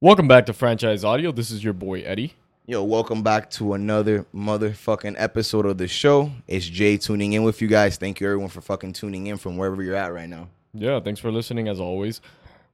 [0.00, 1.32] Welcome back to Franchise Audio.
[1.32, 2.34] This is your boy Eddie.
[2.66, 6.30] Yo, welcome back to another motherfucking episode of the show.
[6.46, 7.96] It's Jay tuning in with you guys.
[7.96, 10.48] Thank you everyone for fucking tuning in from wherever you're at right now.
[10.74, 12.20] Yeah, thanks for listening as always.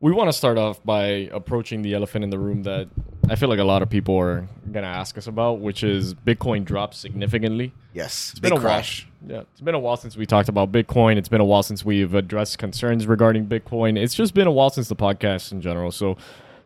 [0.00, 2.88] We want to start off by approaching the elephant in the room that
[3.30, 6.12] I feel like a lot of people are going to ask us about, which is
[6.12, 7.72] Bitcoin dropped significantly.
[7.94, 9.06] Yes, It's been a crash.
[9.22, 9.36] while.
[9.36, 11.16] Yeah, it's been a while since we talked about Bitcoin.
[11.16, 13.96] It's been a while since we've addressed concerns regarding Bitcoin.
[13.96, 15.90] It's just been a while since the podcast in general.
[15.90, 16.18] So,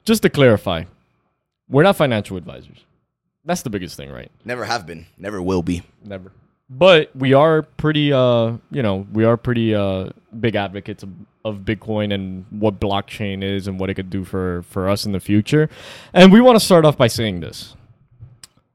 [0.08, 0.84] just to clarify,
[1.68, 2.84] we're not financial advisors.
[3.44, 4.30] That's the biggest thing, right?
[4.44, 5.82] Never have been, never will be.
[6.04, 6.32] Never.
[6.70, 11.10] But we are pretty, uh, you know, we are pretty uh, big advocates of,
[11.44, 15.12] of Bitcoin and what blockchain is and what it could do for for us in
[15.12, 15.70] the future.
[16.12, 17.74] And we want to start off by saying this.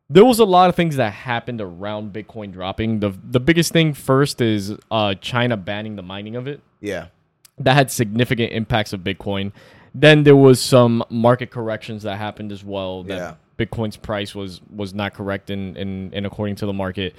[0.09, 3.00] There was a lot of things that happened around Bitcoin dropping.
[3.00, 7.08] The the biggest thing first is uh, China banning the mining of it Yeah,
[7.59, 9.52] that had significant impacts of Bitcoin.
[9.95, 13.03] Then there was some market corrections that happened as well.
[13.03, 13.33] That Yeah.
[13.66, 17.16] Bitcoin's price was was not correct in, in in according to the market.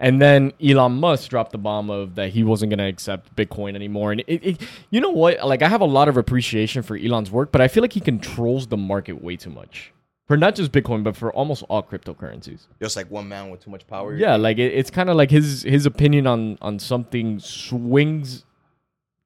[0.00, 3.74] And then Elon Musk dropped the bomb of that he wasn't going to accept Bitcoin
[3.74, 4.12] anymore.
[4.12, 5.44] And it, it, you know what?
[5.44, 8.00] Like I have a lot of appreciation for Elon's work, but I feel like he
[8.00, 9.92] controls the market way too much
[10.28, 12.66] for not just Bitcoin, but for almost all cryptocurrencies.
[12.80, 14.14] just like one man with too much power.
[14.14, 18.44] Yeah, like it, it's kind of like his his opinion on on something swings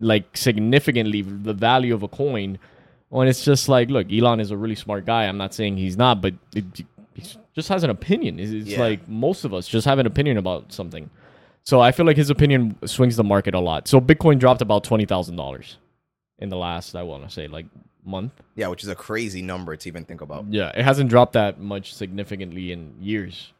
[0.00, 2.58] like significantly the value of a coin.
[3.12, 5.24] When it's just like, look, Elon is a really smart guy.
[5.24, 6.64] I'm not saying he's not, but it,
[7.14, 8.38] he just has an opinion.
[8.40, 8.80] It's, it's Yeah.
[8.80, 11.10] like most of us just have an opinion about something.
[11.62, 13.86] So I feel like his opinion swings the market a lot.
[13.86, 15.76] So Bitcoin dropped about twenty thousand dollars
[16.38, 17.66] in the last, I want to say, like
[18.04, 18.32] month.
[18.56, 20.46] yeah, which is a crazy number to even think about.
[20.50, 23.52] Yeah, it hasn't dropped that much significantly in years.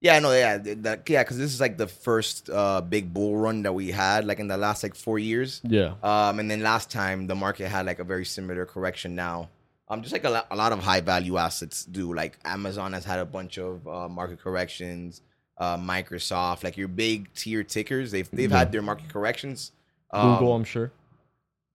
[0.00, 3.62] Yeah, no, yeah, that, yeah, because this is like the first uh, big bull run
[3.64, 5.60] that we had, like in the last like four years.
[5.64, 5.94] Yeah.
[6.04, 9.16] Um, and then last time the market had like a very similar correction.
[9.16, 9.48] Now,
[9.88, 12.14] um, just like a, lot, a lot of high value assets do.
[12.14, 15.22] Like Amazon has had a bunch of uh, market corrections.
[15.56, 18.58] Uh, Microsoft, like your big tier tickers, they've they've Yeah.
[18.58, 19.72] had their market corrections.
[20.12, 20.92] Um, Google, I'm sure.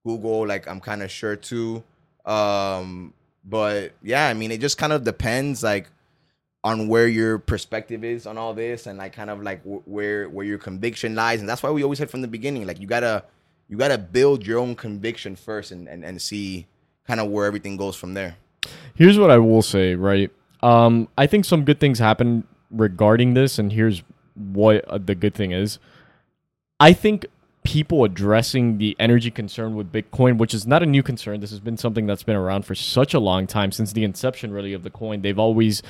[0.05, 1.83] Google, like I'm kind of sure too.
[2.25, 5.87] Um, but yeah, I mean, it just kind of depends, like
[6.63, 10.29] on where your perspective is on all this, and like kind of like wh- where
[10.29, 12.87] where your conviction lies, and that's why we always said from the beginning, like you
[12.87, 13.23] gotta
[13.67, 16.67] you gotta build your own conviction first, and and, and see
[17.07, 18.37] kind of where everything goes from there.
[18.95, 20.31] Here's what I will say, right?
[20.61, 24.03] Um, I think some good things happen regarding this, and here's
[24.35, 25.79] what uh, the good thing is.
[26.79, 27.25] I think
[27.63, 31.59] people addressing the energy concern with Bitcoin, which is not a new concern, this has
[31.59, 34.83] been something that's been around for such a long time since the inception, really, of
[34.83, 35.21] the coin.
[35.21, 35.81] They've always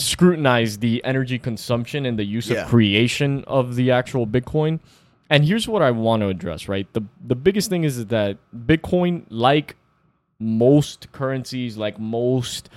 [0.00, 2.62] scrutinized the energy consumption and the use Yeah.
[2.62, 4.80] of creation of the actual Bitcoin.
[5.28, 6.92] And here's what I want to address, right?
[6.92, 9.76] The the biggest thing is that Bitcoin, like
[10.40, 12.68] most currencies, like most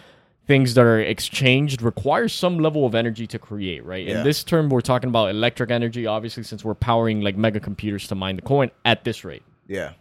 [0.45, 4.05] things that are exchanged, requires some level of energy to create, right?
[4.05, 4.17] Yeah.
[4.17, 8.07] In this term, we're talking about electric energy, obviously, since we're powering like mega computers
[8.09, 9.43] to mine the coin at this rate.
[9.67, 9.93] Yeah,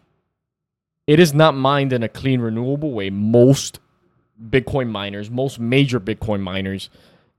[1.06, 3.08] It is not mined in a clean, renewable way.
[3.10, 3.78] Most
[4.50, 6.90] Bitcoin miners, most major Bitcoin miners,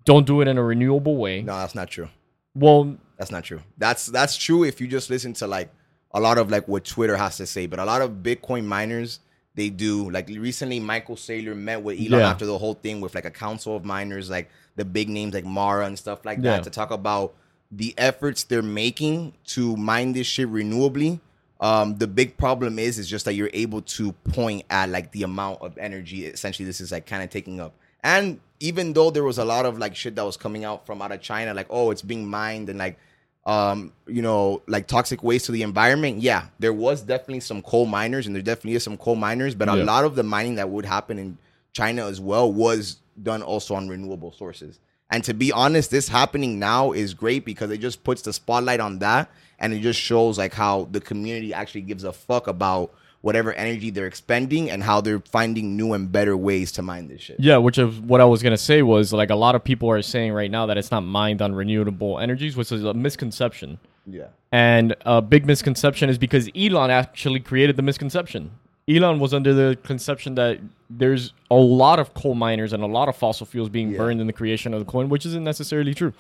[0.05, 1.41] don't do it in a renewable way.
[1.41, 2.09] no, that's not true.
[2.55, 3.61] Well, That's not true.
[3.77, 5.69] That's that's true if you just listen to like
[6.13, 9.19] a lot of like what Twitter has to say, but a lot of Bitcoin miners
[9.55, 12.29] they do like recently Michael Saylor met with Elon Yeah.
[12.29, 15.45] after the whole thing with like a council of miners, like the big names like
[15.45, 16.57] Mara and stuff like Yeah.
[16.57, 17.33] that to talk about
[17.71, 21.19] the efforts they're making to mine this shit renewably.
[21.59, 25.23] Um, the big problem is is just that you're able to point at like the
[25.23, 27.73] amount of energy essentially this is like kind of taking up.
[28.03, 31.01] And even though there was a lot of like shit that was coming out from
[31.01, 32.97] out of China, like oh it's being mined and like
[33.45, 37.85] um you know like toxic waste to the environment, yeah, there was definitely some coal
[37.85, 40.69] miners and there definitely is some coal miners, but a lot of the mining that
[40.69, 41.37] would happen in
[41.73, 44.79] China as well was done also on renewable sources.
[45.09, 48.79] And to be honest, this happening now is great because it just puts the spotlight
[48.79, 52.93] on that and it just shows like how the community actually gives a fuck about
[53.23, 57.21] whatever energy they're expending and how they're finding new and better ways to mine this
[57.21, 57.37] shit.
[57.39, 60.01] Yeah, which of what I was gonna say was like a lot of people are
[60.01, 63.79] saying right now that it's not mined on renewable energies, which is a misconception.
[64.05, 64.27] Yeah.
[64.51, 68.51] And a big misconception is because Elon actually created the misconception.
[68.89, 70.59] Elon was under the conception that
[70.89, 73.99] there's a lot of coal miners and a lot of fossil fuels being Yeah.
[73.99, 76.11] burned in the creation of the coin, which isn't necessarily true,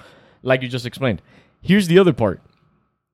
[0.41, 1.21] like you just explained.
[1.61, 2.39] Here's the other part.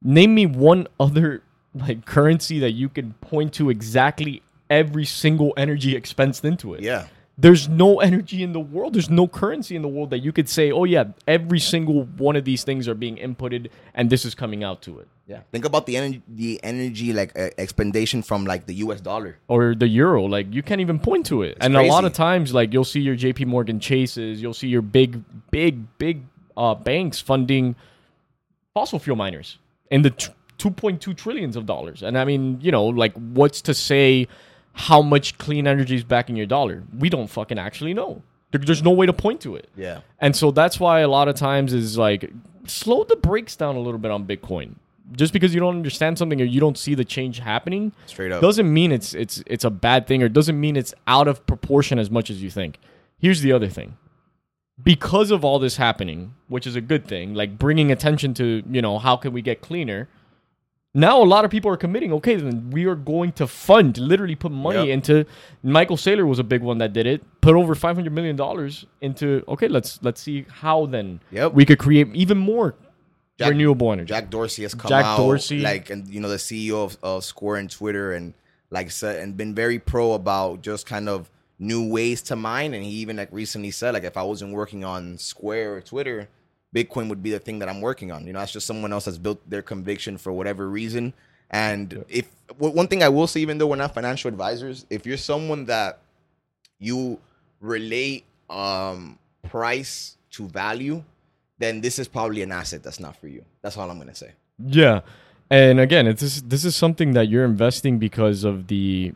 [0.04, 1.42] Name me one other
[1.74, 6.82] like currency that you can point to exactly every single energy expensed into it.
[6.82, 7.08] Yeah.
[7.38, 8.94] there's no energy in the world.
[8.94, 12.36] There's no currency in the world that you could say, oh yeah, every single one
[12.36, 15.08] of these things are being inputted, and this is coming out to it.
[15.26, 15.42] Yeah.
[15.52, 19.00] Think about the energy, the energy like uh, expendation from like the U.S.
[19.00, 19.38] dollar.
[19.48, 22.52] or the euro like you can't even point to it and a lot of times
[22.54, 26.24] like you'll see your jp morgan chases you'll see your big big big
[26.58, 27.76] uh, banks funding
[28.74, 29.60] fossil fuel miners
[29.92, 33.74] in the t- 2.2 trillions of dollars and i mean you know like what's to
[33.74, 34.28] say
[34.74, 38.22] how much clean energy is backing your dollar we don't fucking actually know
[38.52, 40.02] there, there's no way to point to it Yeah.
[40.20, 42.32] and so that's why a lot of times is like
[42.66, 44.76] slow the brakes down a little bit on Bitcoin.
[45.14, 48.42] Just because you don't understand something or you don't see the change happening Straight up.
[48.42, 51.98] doesn't mean it's it's it's a bad thing or doesn't mean it's out of proportion
[51.98, 52.78] as much as you think.
[53.18, 53.98] Here's the other thing.
[54.84, 58.82] Because of all this happening, which is a good thing, like bringing attention to, you
[58.84, 60.08] know, how can we get cleaner?
[60.96, 64.36] Now a lot of people are committing, okay, then we are going to fund, literally
[64.36, 64.94] put money Yep.
[64.94, 65.26] into
[65.62, 67.22] Michael Saylor was a big one that did it.
[67.42, 71.54] Put over 500 million dollars into okay, let's let's see how then Yep.
[71.54, 72.74] we could create even more
[73.38, 74.08] Jack- renewable energy.
[74.10, 75.60] Jack Dorsey has come Jack out, Dorsey.
[75.60, 78.34] like, and you know, the CEO of, of Square and Twitter, and
[78.72, 82.74] like said, and been very pro about just kind of new ways to mine.
[82.74, 86.30] And he even like recently said, like, if I wasn't working on Square or Twitter,
[86.76, 88.28] Bitcoin would be the thing that I'm working on.
[88.28, 91.14] You know, that's just someone else that's built their conviction for whatever reason.
[91.50, 95.06] And if w- one thing I will say, even though we're not financial advisors, if
[95.06, 96.00] you're someone that
[96.80, 97.20] you
[97.60, 101.04] relate um price to value,
[101.58, 103.44] then this is probably an asset that's not for you.
[103.62, 104.34] That's all I'm gonna say.
[104.60, 105.02] Yeah,
[105.50, 109.14] and again, it's this, this is something that you're investing because of the,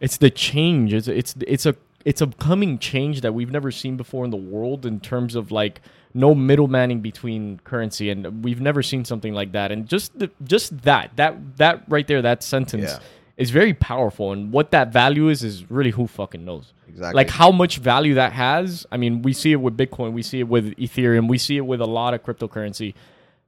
[0.00, 0.92] it's the change.
[0.92, 4.36] It's it's it's a it's a coming change that we've never seen before in the
[4.36, 5.80] world in terms of like
[6.14, 9.72] no middlemaning between currency, and we've never seen something like that.
[9.72, 12.98] And just the, just that that that right there, that sentence Yeah.
[13.36, 14.32] is very powerful.
[14.32, 16.72] And what that value is is really who fucking knows.
[16.88, 17.16] Exactly.
[17.16, 18.86] Like how much value that has.
[18.92, 21.62] I mean, we see it with Bitcoin, we see it with Ethereum, we see it
[21.66, 22.94] with a lot of cryptocurrency.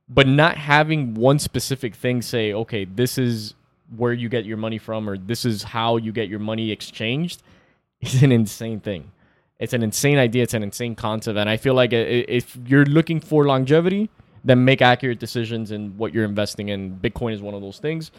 [0.08, 3.54] But not having one specific thing say, okay, this is
[3.96, 7.42] where you get your money from, or this is how you get your money exchanged,
[8.00, 9.10] is an insane thing.
[9.58, 10.42] It's an insane idea.
[10.42, 14.10] It's an insane concept, and I feel like if you're looking for longevity,
[14.44, 16.96] then make accurate decisions in what you're investing in.
[16.98, 18.10] Bitcoin is one of those things.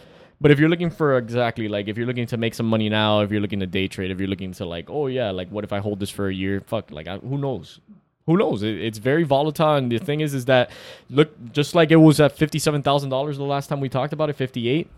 [0.42, 3.22] But if you're looking for exactly like if you're looking to make some money now,
[3.22, 5.64] if you're looking to day trade, if you're looking to like, oh yeah, like what
[5.64, 6.62] if I hold this for a year?
[6.62, 7.80] Fuck, like I, who knows?
[8.26, 8.64] Who knows?
[8.64, 10.72] It, it's very volatile, and the thing is, is that
[11.10, 14.30] look just like it was at fifty-seven thousand dollars the last time we talked about
[14.30, 14.90] it, fifty-eight.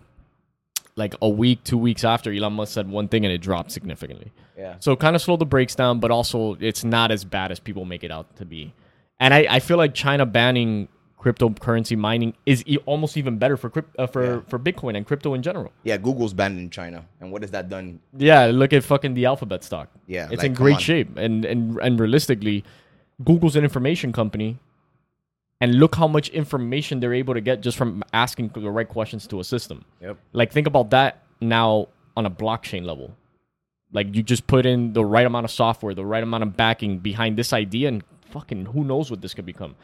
[0.97, 4.31] Like a week, two weeks after, Elon Musk said one thing and it dropped significantly.
[4.57, 4.75] yeah.
[4.79, 7.85] So kind of slow the brakes down, but also it's not as bad as people
[7.85, 8.73] make it out to be.
[9.19, 10.88] And I, I feel like China banning
[11.19, 14.39] cryptocurrency mining is e- almost even better for crypt, uh, for Yeah.
[14.47, 15.71] for Bitcoin and crypto in general.
[15.83, 17.05] Yeah, Google's banned in China.
[17.21, 17.99] And what has that done?
[18.17, 19.89] Yeah, look at fucking the Alphabet stock.
[20.07, 20.81] Yeah, it's like, in great on.
[20.81, 22.63] shape, and and and realistically,
[23.23, 24.59] Google's an information company,
[25.59, 29.25] and look how much information they're able to get just from asking the right questions
[29.27, 29.86] to a system.
[30.01, 30.18] Yep.
[30.33, 33.15] Like think about that now on a blockchain level.
[33.92, 37.00] Like you just put in the right amount of software, the right amount of backing
[37.00, 39.75] behind this idea, and fucking who knows what this could become.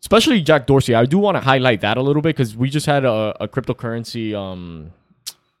[0.00, 0.94] Especially Jack Dorsey.
[0.94, 3.46] I do want to highlight that a little bit because we just had a, a
[3.46, 4.34] cryptocurrency.
[4.34, 4.92] Um,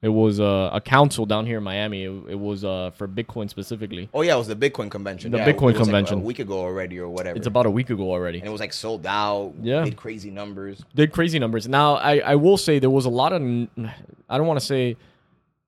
[0.02, 2.04] it was a, a council down here in Miami.
[2.04, 4.08] It, it was uh, for Bitcoin specifically.
[4.14, 5.30] Oh yeah, it was the Bitcoin convention.
[5.30, 6.18] The Yeah, Bitcoin it was, like, convention.
[6.20, 7.36] a week ago already or whatever.
[7.36, 8.38] It's about a week ago already.
[8.38, 9.52] and it was like sold out.
[9.62, 9.84] Yeah.
[9.84, 10.82] Did crazy numbers.
[10.94, 11.68] did crazy numbers.
[11.68, 14.96] Now, I, I will say there was a lot of, I don't want to say,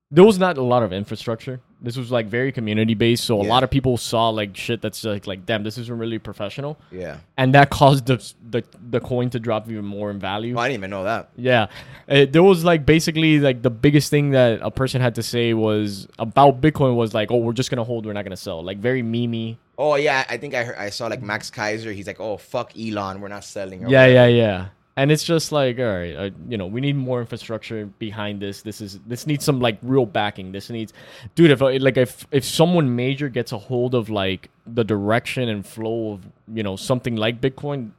[0.09, 1.59] there was not a lot of infrastructure.
[1.83, 5.03] This was like very community based, so a lot of people saw like shit that's
[5.03, 7.17] like like damn, this isn't really professional, Yeah.
[7.37, 8.17] and that caused the
[8.49, 10.55] the, the coin to drop even more in value.
[10.55, 11.29] Oh, I didn't even know that.
[11.35, 11.67] Yeah,
[12.07, 15.53] Uh, there was like basically like the biggest thing that a person had to say
[15.53, 18.63] was about Bitcoin was like, oh, we're just gonna hold, we're not gonna sell.
[18.63, 19.57] Like very memey.
[19.77, 21.93] Oh yeah, I think I heard, I saw like Max Keiser.
[21.93, 23.81] He's like, oh fuck Elon, we're not selling.
[23.81, 24.13] Yeah, whatever.
[24.13, 24.65] yeah, yeah.
[24.95, 28.61] And it's just like, all right, uh, you know, we need more infrastructure behind this.
[28.61, 30.51] This is this needs some like real backing.
[30.51, 30.93] This needs,
[31.33, 31.49] dude.
[31.49, 35.65] If uh, like if if someone major gets a hold of like the direction and
[35.65, 37.89] flow of you know something like Bitcoin,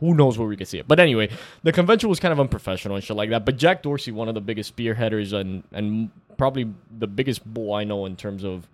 [0.00, 0.86] who knows where we could see it.
[0.86, 1.30] But anyway,
[1.62, 3.46] the convention was kind of unprofessional and shit like that.
[3.46, 7.84] But Jack Dorsey, one of the biggest spearheaders and and probably the biggest bull I
[7.84, 8.68] know in terms of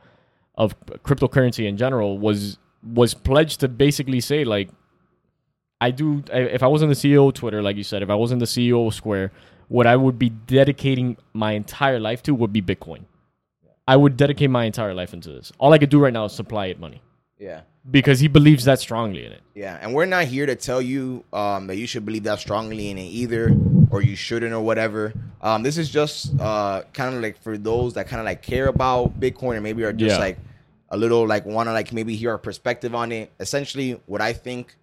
[0.57, 0.75] of
[1.05, 4.71] cryptocurrency in general, was was pledged to basically say like
[5.81, 6.23] I do.
[6.33, 8.47] I- If I wasn't the CEO of Twitter, like you said, if I wasn't the
[8.47, 9.33] CEO of Square,
[9.69, 13.05] what I would be dedicating my entire life to would be Bitcoin.
[13.89, 15.53] I would dedicate my entire life into this.
[15.59, 17.03] All I could do right now is supply it money
[17.41, 17.63] Yeah.
[17.91, 19.41] because he believes that strongly in it.
[19.55, 22.91] Yeah, and we're not here to tell you um, that you should believe that strongly
[22.91, 23.57] in it either,
[23.91, 25.13] or you shouldn't, or whatever.
[25.43, 28.69] Um, this is just uh, kind of like for those that kind of like care
[28.69, 30.21] about Bitcoin, or maybe are just Yeah.
[30.27, 30.39] like
[30.91, 33.31] a little like want to like maybe hear our perspective on it.
[33.41, 34.77] Essentially, what I think,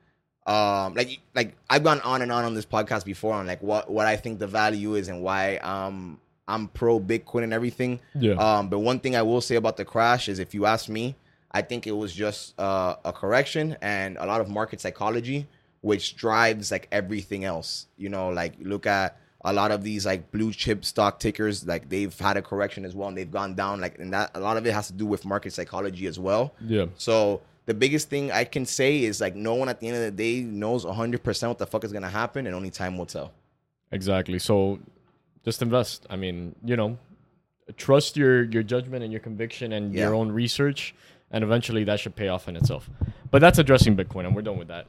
[0.47, 3.91] um, like like I've gone on and on on this podcast before on like what
[3.91, 7.99] what I think the value is and why um I'm pro Bitcoin and everything.
[8.15, 8.33] Yeah.
[8.33, 11.15] Um, but one thing I will say about the crash is, if you ask me,
[11.51, 15.47] I think it was just uh, a correction and a lot of market psychology,
[15.81, 17.87] which drives like everything else.
[17.97, 21.89] You know, like look at a lot of these like blue chip stock tickers, like
[21.89, 23.81] they've had a correction as well, and they've gone down.
[23.81, 26.53] Like, and that a lot of it has to do with market psychology as well.
[26.61, 26.85] Yeah.
[26.95, 30.01] So the biggest thing I can say is like no one at the end of
[30.01, 33.33] the day knows 100% what the fuck is gonna happen, and only time will tell.
[33.91, 34.39] Exactly.
[34.39, 34.79] So
[35.43, 36.07] just invest.
[36.09, 36.97] I mean, you know,
[37.75, 40.95] trust your your judgment and your conviction and your own research,
[41.29, 42.89] and eventually that should pay off in itself.
[43.31, 44.87] But that's addressing Bitcoin, and we're done with that.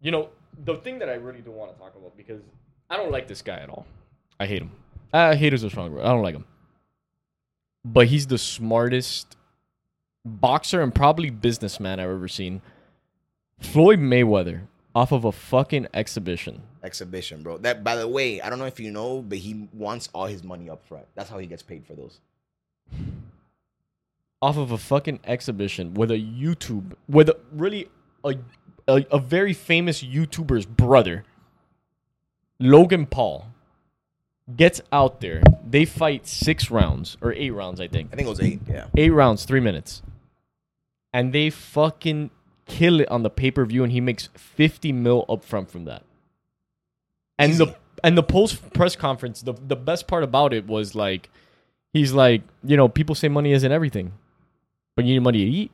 [0.00, 0.28] You know,
[0.64, 2.40] the thing that I really do want to talk about because
[2.88, 3.86] I don't like this guy at all.
[4.38, 4.70] I hate him.
[5.12, 6.04] Uh, hate is a strong word.
[6.04, 6.44] I don't like him.
[7.84, 9.36] But he's the smartest
[10.24, 12.62] boxer and probably businessman I've ever seen.
[13.60, 14.62] Floyd Mayweather
[14.94, 16.62] off of a fucking exhibition.
[16.82, 17.58] Exhibition, bro.
[17.58, 20.44] That by the way, I don't know if you know, but he wants all his
[20.44, 21.06] money up front.
[21.14, 22.20] That's how he gets paid for those.
[24.42, 27.88] off of a fucking exhibition with a YouTube with a, really
[28.24, 28.34] a,
[28.86, 31.24] a a very famous YouTuber's brother,
[32.60, 33.46] Logan Paul,
[34.54, 35.42] gets out there.
[35.68, 38.10] They fight six rounds or eight rounds, I think.
[38.12, 38.60] I think it was eight.
[38.68, 38.86] Yeah.
[38.96, 40.02] Eight rounds, three minutes,
[41.14, 42.30] and they fucking
[42.66, 46.02] kill it on the pay per view, and he makes fifty mil upfront from that.
[47.38, 47.64] And Easy.
[47.64, 51.30] the and the post press conference, the the best part about it was like,
[51.92, 54.12] he's like, you know, people say money isn't everything,
[54.96, 55.72] but you need money to eat.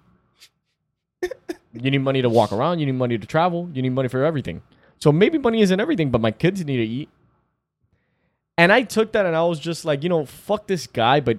[1.72, 2.78] you need money to walk around.
[2.78, 3.70] You need money to travel.
[3.72, 4.62] You need money for everything.
[4.98, 7.08] So maybe money isn't everything, but my kids need to eat.
[8.58, 11.38] And I took that and I was just like, you know, fuck this guy, but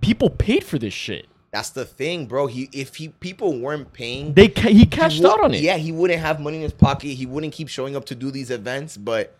[0.00, 1.26] people paid for this shit.
[1.56, 2.48] That's the thing, bro.
[2.48, 5.62] He if he people weren't paying, They ca- he cashed would- out on it.
[5.62, 7.08] Yeah, he wouldn't have money in his pocket.
[7.08, 9.34] He wouldn't keep showing up to do these events, but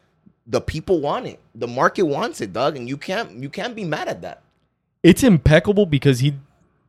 [0.46, 1.40] the people want it.
[1.54, 4.40] The market wants it, Doug, and you can't you can't be mad at that.
[5.02, 6.32] It's impeccable because he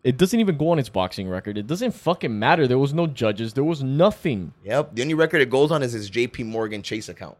[0.01, 1.57] it doesn't even go on his boxing record.
[1.57, 2.65] It doesn't fucking matter.
[2.65, 3.51] There was no judges.
[3.53, 4.53] There was nothing.
[4.63, 4.95] Yep.
[4.95, 7.35] The only record it goes on is his JP Morgan Chase account.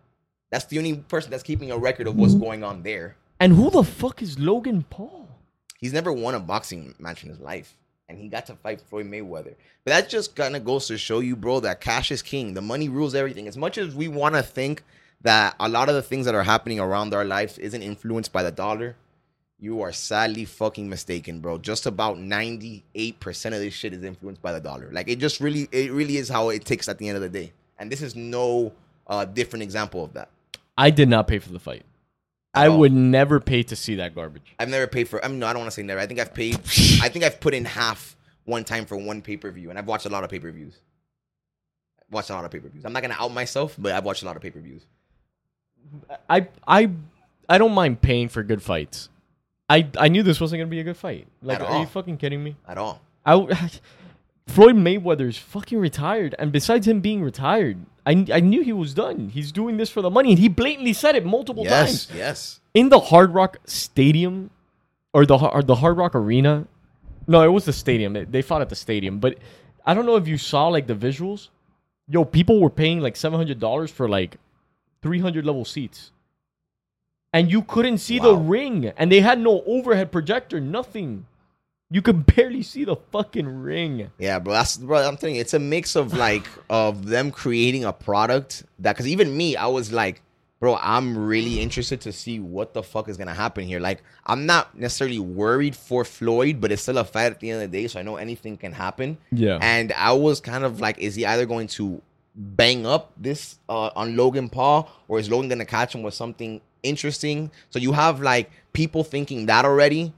[0.52, 3.16] That's the only person that's keeping a record of what's going on there.
[3.40, 5.24] And who the fuck is Logan Paul?
[5.80, 7.77] He's never won a boxing match in his life.
[8.10, 9.56] And he got to fight Floyd Mayweather.
[9.84, 12.54] But that just kind of goes to show you, bro, that cash is king.
[12.54, 13.48] The money rules everything.
[13.48, 14.84] As much as we want to think
[15.22, 18.44] that a lot of the things that are happening around our lives isn't influenced by
[18.44, 18.96] the dollar,
[19.60, 21.58] you are sadly fucking mistaken, bro.
[21.58, 22.84] Just about 98%
[23.46, 24.90] of this shit is influenced by the dollar.
[24.92, 27.30] Like it just really, it really is how it takes at the end of the
[27.30, 27.54] day.
[27.80, 28.72] And this is no
[29.08, 30.30] uh, different example of that.
[30.78, 31.84] I did not pay for the fight.
[32.58, 34.56] I would never pay to see that garbage.
[34.60, 35.24] I've never paid for.
[35.24, 36.00] I mean, no, I don't want to say never.
[36.00, 36.56] I think I've paid.
[37.02, 39.88] I think I've put in half one time for one pay per view, and I've
[39.88, 40.76] watched a lot of pay per views.
[42.10, 42.86] Watched a lot of pay per views.
[42.86, 44.84] I'm not gonna out myself, but I've watched a lot of pay per views.
[46.30, 46.90] I I
[47.50, 49.10] I don't mind paying for good fights.
[49.70, 51.28] I I knew this wasn't gonna be a good fight.
[51.42, 51.80] Like, At are all.
[51.82, 52.56] you fucking kidding me?
[52.68, 53.02] At all.
[53.26, 53.36] I
[54.48, 59.30] Floyd Mayweather's fucking retired, and besides him being retired, I I knew he was done.
[59.30, 62.06] He's doing this for the money, and he blatantly said it multiple Yes.
[62.08, 62.60] times Yes.
[62.74, 64.50] in the Hard Rock Stadium,
[65.14, 66.66] or the or the Hard Rock Arena.
[67.28, 68.14] No, it was the stadium.
[68.14, 69.38] They, they fought at the stadium, but
[69.86, 71.50] I don't know if you saw like the visuals.
[72.10, 74.38] Yo, people were paying like seven hundred dollars for like
[75.02, 76.12] three hundred level seats,
[77.34, 81.26] and you couldn't see the ring, and they had no overhead projector, nothing.
[81.90, 84.12] You could barely see the fucking ring.
[84.18, 84.54] Yeah, bro.
[84.54, 85.08] That's bro.
[85.08, 89.08] I'm telling you, it's a mix of like of them creating a product that because
[89.08, 90.22] even me, I was like,
[90.60, 93.80] bro, I'm really interested to see what the fuck is gonna happen here.
[93.80, 97.64] Like, I'm not necessarily worried for Floyd, but it's still a fight at the end
[97.64, 99.18] of the day, so I know anything can happen.
[99.32, 99.60] Yeah.
[99.62, 102.02] And I was kind of like, is he either going to
[102.36, 106.62] bang up this uh, on Logan Paul, or is Logan gonna catch him with something
[106.84, 107.52] interesting?
[107.70, 110.14] So you have like people thinking that already.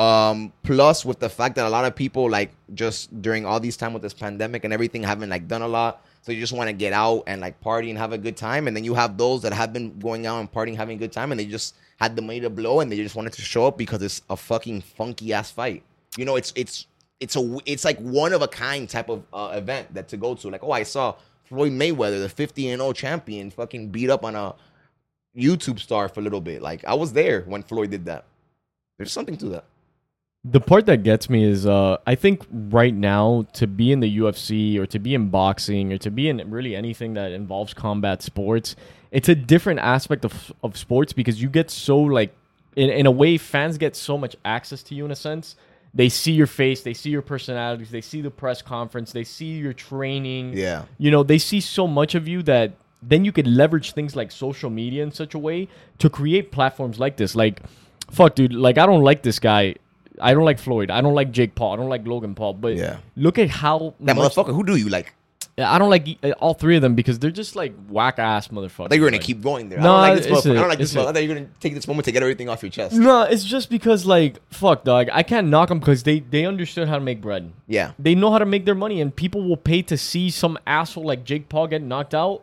[0.00, 3.76] Um, plus with the fact that a lot of people like just during all these
[3.76, 6.06] time with this pandemic and everything haven't like done a lot.
[6.22, 8.66] So you just want to get out and like party and have a good time.
[8.66, 11.12] And then you have those that have been going out and partying, having a good
[11.12, 13.66] time, and they just had the money to blow and they just wanted to show
[13.66, 15.82] up because it's a fucking funky ass fight.
[16.16, 16.86] You know, it's it's
[17.20, 20.34] it's a it's like one of a kind type of uh, event that to go
[20.34, 20.48] to.
[20.48, 21.14] Like, oh, I saw
[21.44, 24.54] Floyd Mayweather, the 50 and 0 champion, fucking beat up on a
[25.36, 26.62] YouTube star for a little bit.
[26.62, 28.24] Like, I was there when Floyd did that.
[28.96, 29.64] There's something to that.
[30.42, 34.18] The part that gets me is uh, I think right now to be in the
[34.18, 38.22] UFC or to be in boxing or to be in really anything that involves combat
[38.22, 38.74] sports,
[39.10, 42.34] it's a different aspect of, of sports because you get so like
[42.74, 45.56] in, in a way fans get so much access to you in a sense
[45.92, 49.58] They see your face, they see your personalities, they see the press conference, they see
[49.58, 50.52] your training.
[50.54, 50.84] Yeah.
[50.98, 54.30] You know, they see so much of you that then you could leverage things like
[54.30, 55.68] social media in such a way
[55.98, 57.34] to create platforms like this.
[57.34, 57.60] Like,
[58.10, 59.74] fuck, dude, like I don't like this guy.
[60.22, 60.90] I don't like Floyd.
[60.90, 61.72] I don't like Jake Paul.
[61.72, 62.54] I don't like Logan Paul.
[62.54, 62.96] But Yeah.
[63.16, 64.54] look at how That much- motherfucker.
[64.54, 65.14] Who do you like?
[65.58, 68.86] I don't like uh, all three of them because they're just like whack ass motherfuckers.
[68.86, 69.78] I thought you were gonna Like- keep going there.
[69.78, 70.50] No, I don't like this it's motherfucker.
[70.52, 71.06] I don't like this it's motherfucker.
[71.08, 72.94] I thought you were gonna take this moment to get everything off your chest.
[72.94, 75.08] No, it's just because like fuck, dog.
[75.12, 77.52] I can't knock them because they they understood how to make bread.
[77.66, 77.90] Yeah.
[77.98, 81.04] They know how to make their money, and people will pay to see some asshole
[81.04, 82.40] like Jake Paul get knocked out,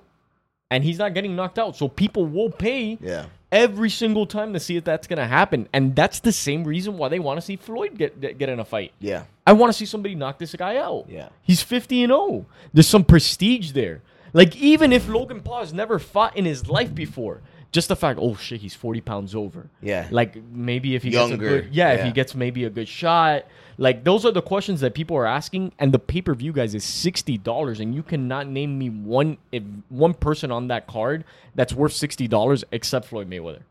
[0.69, 1.75] and he's not getting knocked out.
[1.75, 3.25] So people will pay Yeah.
[3.51, 7.09] every single time to see if that's gonna happen, and that's the same reason why
[7.09, 8.91] they want to see Floyd get get get in a fight.
[8.99, 9.23] Yeah.
[9.45, 11.05] I want to see somebody knock this guy out.
[11.09, 11.29] Yeah.
[11.41, 12.45] He's 50 and 0.
[12.73, 14.01] There's some prestige there.
[14.33, 18.17] Like even if Logan Paul has never fought in his life before, just the fact,
[18.21, 19.69] oh shit, he's 40 pounds over.
[19.81, 20.07] Yeah.
[20.11, 23.45] Like maybe if he gets a good, yeah, if he gets maybe a good shot.
[23.79, 26.73] Like those are the questions that people are asking, and the pay per view guys
[26.73, 31.23] is sixty dollars, and you cannot name me one if one person on that card
[31.53, 33.61] that's worth sixty dollars except Floyd Mayweather,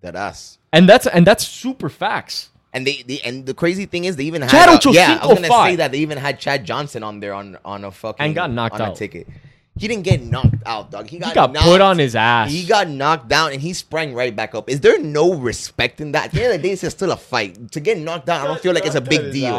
[0.00, 0.58] That us.
[0.72, 2.50] and that's and that's super facts.
[2.74, 5.26] And they, they and the crazy thing is they even had Chad uh, yeah I
[5.28, 8.24] was gonna say that they even had Chad Johnson on there on on a fucking
[8.26, 8.96] And got knocked on a out.
[8.96, 9.28] ticket.
[9.78, 11.08] He didn't get knocked out, dog.
[11.08, 12.50] He got, He got knocked- put on his ass.
[12.50, 14.68] He got knocked down and he sprang right back up.
[14.68, 16.26] Is there no respect in that?
[16.26, 17.72] At the end of the day, it's still a fight.
[17.72, 19.56] To get knocked down, I don't feel like it's a big deal.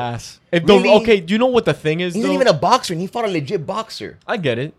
[0.52, 0.90] If the- Really?
[1.02, 2.14] okay, do you know what the thing is?
[2.14, 2.30] He's though?
[2.30, 4.18] not even a boxer and he fought a legit boxer.
[4.28, 4.74] I get it.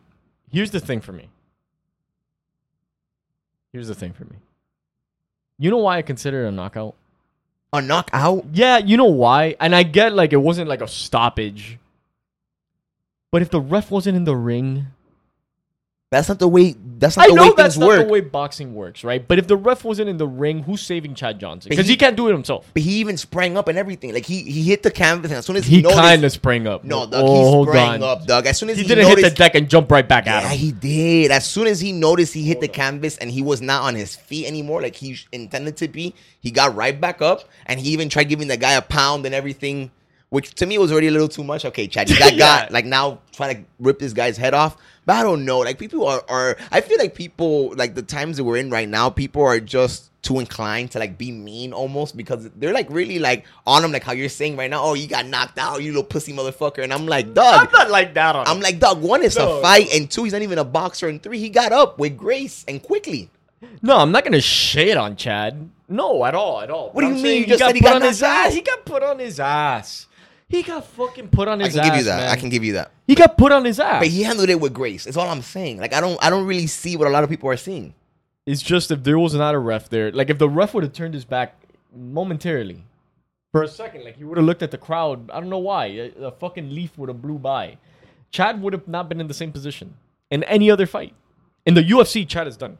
[0.52, 1.28] Here's the thing for me.
[3.72, 4.36] Here's the thing for me.
[5.58, 6.94] You know why I consider it a knockout?
[7.72, 8.46] A knockout?
[8.52, 9.54] Yeah, you know why?
[9.60, 11.78] And I get like it wasn't like a stoppage.
[13.30, 14.86] But if the ref wasn't in the ring,
[16.10, 16.74] That's not the way.
[16.98, 18.06] That's not I the know way that's things not work.
[18.06, 19.26] the way boxing works, right?
[19.26, 21.68] But if the ref wasn't in the ring, who's saving Chad Johnson?
[21.68, 22.68] Because he- he, can't do it himself.
[22.74, 24.12] But he even sprang up and everything.
[24.12, 26.66] Like he he hit the canvas and as soon as he, He kind of sprang
[26.66, 26.82] up.
[26.82, 28.46] no, dog, oh, he hold sprang up, dog.
[28.46, 30.42] As soon as He he, didn't noticed, hit the deck and jump right back at
[30.42, 30.58] Yeah, him.
[30.58, 31.30] he did.
[31.30, 34.16] As soon as he noticed he hit the canvas and he was not on his
[34.16, 38.08] feet anymore, like he intended to be, he got right back up and he even
[38.08, 39.92] tried giving the guy a pound and everything,
[40.30, 41.64] which to me was already a little too much.
[41.64, 42.62] Okay, Chad, you got Yeah.
[42.62, 44.76] got like now trying to rip this guy's head off.
[45.06, 45.58] But I don't know.
[45.60, 48.88] Like people are, are I feel like people like the times that we're in right
[48.88, 53.18] now, people are just too inclined to like be mean almost because they're like really
[53.18, 54.82] like on him, like how you're saying right now.
[54.82, 56.82] Oh, you got knocked out, you little pussy motherfucker.
[56.84, 58.62] And I'm like, dog, I'm not like that on I'm him.
[58.62, 59.58] like, dog, one is No.
[59.58, 62.16] a fight, and two, he's not even a boxer, and three, he got up with
[62.18, 63.30] grace and quickly.
[63.82, 65.70] No, I'm not gonna shit on Chad.
[65.88, 66.90] No, at all, at all.
[66.90, 67.40] What do I'm you mean?
[67.42, 68.46] You just said he put got on his out.
[68.46, 68.54] ass.
[68.54, 70.06] He got put on his ass.
[70.50, 71.76] He got fucking put on his.
[71.76, 71.86] Ass.
[71.86, 71.96] I can ass.
[71.96, 72.16] give you that.
[72.20, 72.28] man.
[72.28, 72.90] I can give you that.
[73.06, 74.00] He got put on his ass.
[74.00, 75.04] But he handled it with grace.
[75.04, 75.78] That's all I'm saying.
[75.78, 77.94] Like I don't, I don't really see what a lot of people are seeing.
[78.46, 80.92] It's just if there was not a ref there, like if the ref would have
[80.92, 81.54] turned his back
[81.94, 82.82] momentarily
[83.52, 85.30] for a second, like he would have looked at the crowd.
[85.30, 85.86] I don't know why.
[85.86, 87.78] A, a fucking leaf would have blew by.
[88.32, 89.94] Chad would have not been in the same position
[90.32, 91.14] in any other fight.
[91.64, 92.76] In the UFC, Chad is done.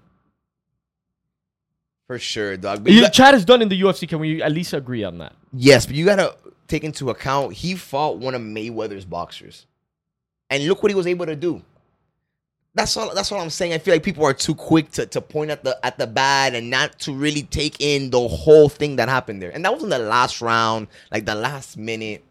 [2.06, 2.83] For sure, dog.
[2.83, 4.09] But you You- Chad is done in the UFC.
[4.09, 5.35] Can we at least agree on that?
[5.52, 6.35] yes, but you gotta
[6.70, 9.66] take into account he fought one of Mayweather's boxers,
[10.48, 11.62] and look what he was able to do.
[12.74, 13.12] That's all.
[13.14, 13.72] That's all I'm saying.
[13.72, 16.54] I feel like people are too quick to, to point at the at the bad
[16.54, 19.50] and not to really take in the whole thing that happened there.
[19.50, 22.24] And that was in the last round, like the last minute.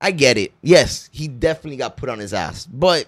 [0.00, 0.52] I get it.
[0.62, 3.06] Yes, he definitely got put on his ass, but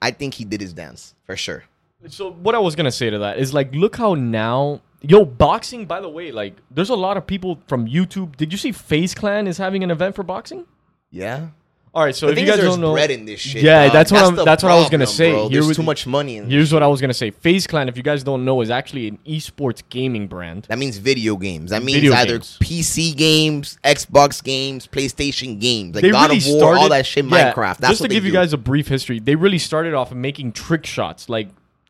[0.00, 1.64] I think he did his dance for sure.
[2.06, 5.86] So what I was gonna say to that is like, look how now, yo, boxing.
[5.86, 8.36] By the way, like, there's a lot of people from YouTube.
[8.36, 10.66] Did you see FaZe Clan is having an event for boxing?
[11.10, 11.48] Yeah.
[11.94, 13.62] All right, so The if you guys don't know, bread in this shit.
[13.62, 13.92] Yeah, dog.
[13.94, 15.32] that's what I'm- the that's what I was gonna say.
[15.32, 15.48] Bro.
[15.48, 16.48] Here There's with- too much money in.
[16.48, 17.30] Here's what I was gonna say.
[17.30, 20.66] FaZe Clan, if you guys don't know, is actually an esports gaming brand.
[20.68, 21.70] That means video games.
[21.70, 22.58] That means Video either games.
[22.60, 27.06] PC games, Xbox games, PlayStation games, like They God really of War, started all that
[27.06, 27.24] shit.
[27.24, 27.78] yeah, Minecraft.
[27.78, 30.52] That's just to give they you guys a brief history, they really started off making
[30.52, 31.48] trick shots, like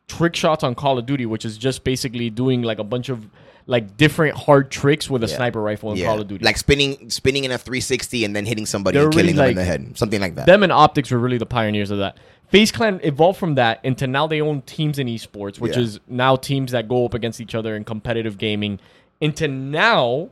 [0.09, 3.25] trick shots on Call of Duty, which is just basically doing like a bunch of
[3.67, 5.35] like different hard tricks with a Yeah.
[5.37, 6.07] sniper rifle in yeah.
[6.07, 6.43] Call of Duty.
[6.43, 9.49] like spinning, spinning in a 360 and then hitting somebody They're and killing really them
[9.49, 10.47] in the head, something like that.
[10.47, 12.17] them and Optics were really the pioneers of that.
[12.47, 15.83] FaZe Clan evolved from that into now they own teams in esports, which Yeah.
[15.83, 18.79] is now teams that go up against each other in competitive gaming.
[19.21, 20.29] Into now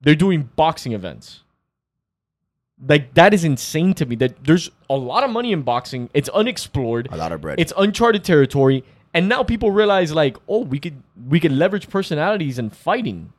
[0.00, 1.40] they're doing boxing events.
[2.88, 4.16] Like that is insane to me.
[4.16, 6.08] That there's a lot of money in boxing.
[6.14, 7.08] It's unexplored.
[7.12, 7.60] a lot of bread.
[7.60, 8.82] It's uncharted territory.
[9.14, 13.32] And now people realize like, oh, we could we could leverage personalities and fighting.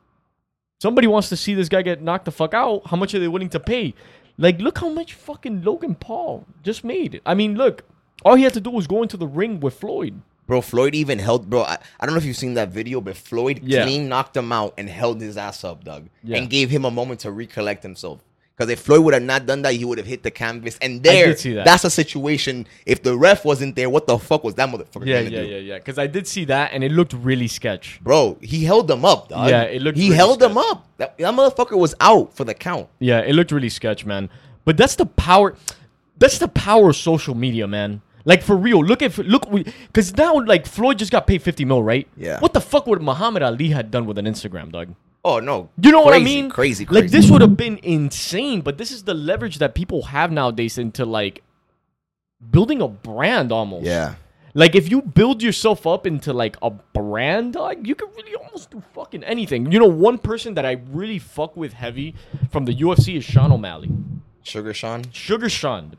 [0.80, 2.86] Somebody wants to see this guy get knocked the fuck out.
[2.86, 3.94] How much are they willing to pay?
[4.36, 7.20] Like, look how much fucking Logan Paul just made.
[7.24, 7.84] I mean, look,
[8.24, 10.20] all he had to do was go into the ring with Floyd.
[10.46, 11.62] bro, Floyd even held, bro.
[11.62, 13.84] I, I don't know if you've seen that video, but Floyd Yeah.
[13.84, 16.36] clean knocked him out and held his ass up, Doug, Yeah.
[16.36, 18.20] and gave him a moment to recollect himself.
[18.56, 20.78] Because if Floyd would have not done that, he would have hit the canvas.
[20.80, 21.64] And there, that.
[21.64, 22.68] that's a situation.
[22.86, 25.46] If the ref wasn't there, what the fuck was that motherfucker Yeah, yeah, do?
[25.46, 25.78] yeah, yeah.
[25.78, 27.98] Because I did see that, and it looked really sketch.
[28.02, 29.50] Bro, he held them up, dog.
[29.50, 30.86] Yeah, it looked He really held them up.
[30.98, 32.88] That, that motherfucker was out for the count.
[33.00, 34.30] Yeah, it looked really sketch, man.
[34.64, 35.56] But that's the power.
[36.16, 38.02] That's the power of social media, man.
[38.24, 41.82] Like for real, look at look because now like Floyd just got paid fifty mil,
[41.82, 42.08] right?
[42.16, 42.40] Yeah.
[42.40, 44.94] What the fuck would Muhammad Ali had done with an Instagram, dog?
[45.26, 46.50] Oh no, You know what I mean?
[46.50, 47.02] Crazy, crazy.
[47.02, 50.76] Like this would have been insane, but this is the leverage that people have nowadays
[50.76, 51.42] into like
[52.50, 53.86] building a brand almost.
[53.86, 54.16] Yeah,
[54.52, 58.70] Like if you build yourself up into like a brand, dog, you can really almost
[58.70, 59.72] do fucking anything.
[59.72, 62.14] You know, one person that I really fuck with heavy
[62.50, 63.90] from the UFC is Sean O'Malley.
[64.42, 65.10] Sugar Sean.
[65.10, 65.94] Sugar Sean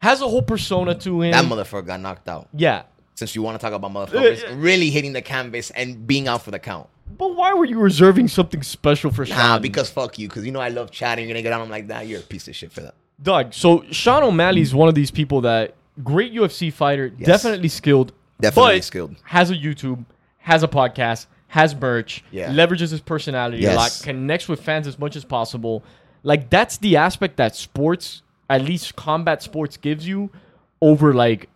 [0.00, 1.32] has a whole persona to him.
[1.32, 2.48] That motherfucker got knocked out.
[2.56, 2.84] yeah.
[3.14, 6.28] Since you want to talk about motherfuckers Uh, uh, really hitting the canvas and being
[6.28, 6.88] out for the count.
[7.18, 9.36] But why were you reserving something special for Sean?
[9.36, 10.28] Nah, because fuck you.
[10.28, 11.24] Because you know I love chatting.
[11.26, 12.06] You're gonna get on him like that.
[12.06, 12.94] You're a piece of shit for that.
[13.22, 17.26] Doug, so Sean O'Malley's one of these people that great UFC fighter, Yes.
[17.26, 19.16] definitely skilled, Definitely but skilled.
[19.24, 20.04] has a YouTube,
[20.38, 22.50] has a podcast, has merch, Yeah.
[22.50, 25.84] leverages his personality a lot, connects with fans as much as possible.
[26.24, 30.30] Like that's the aspect that sports, at least combat sports, gives you
[30.80, 31.48] over like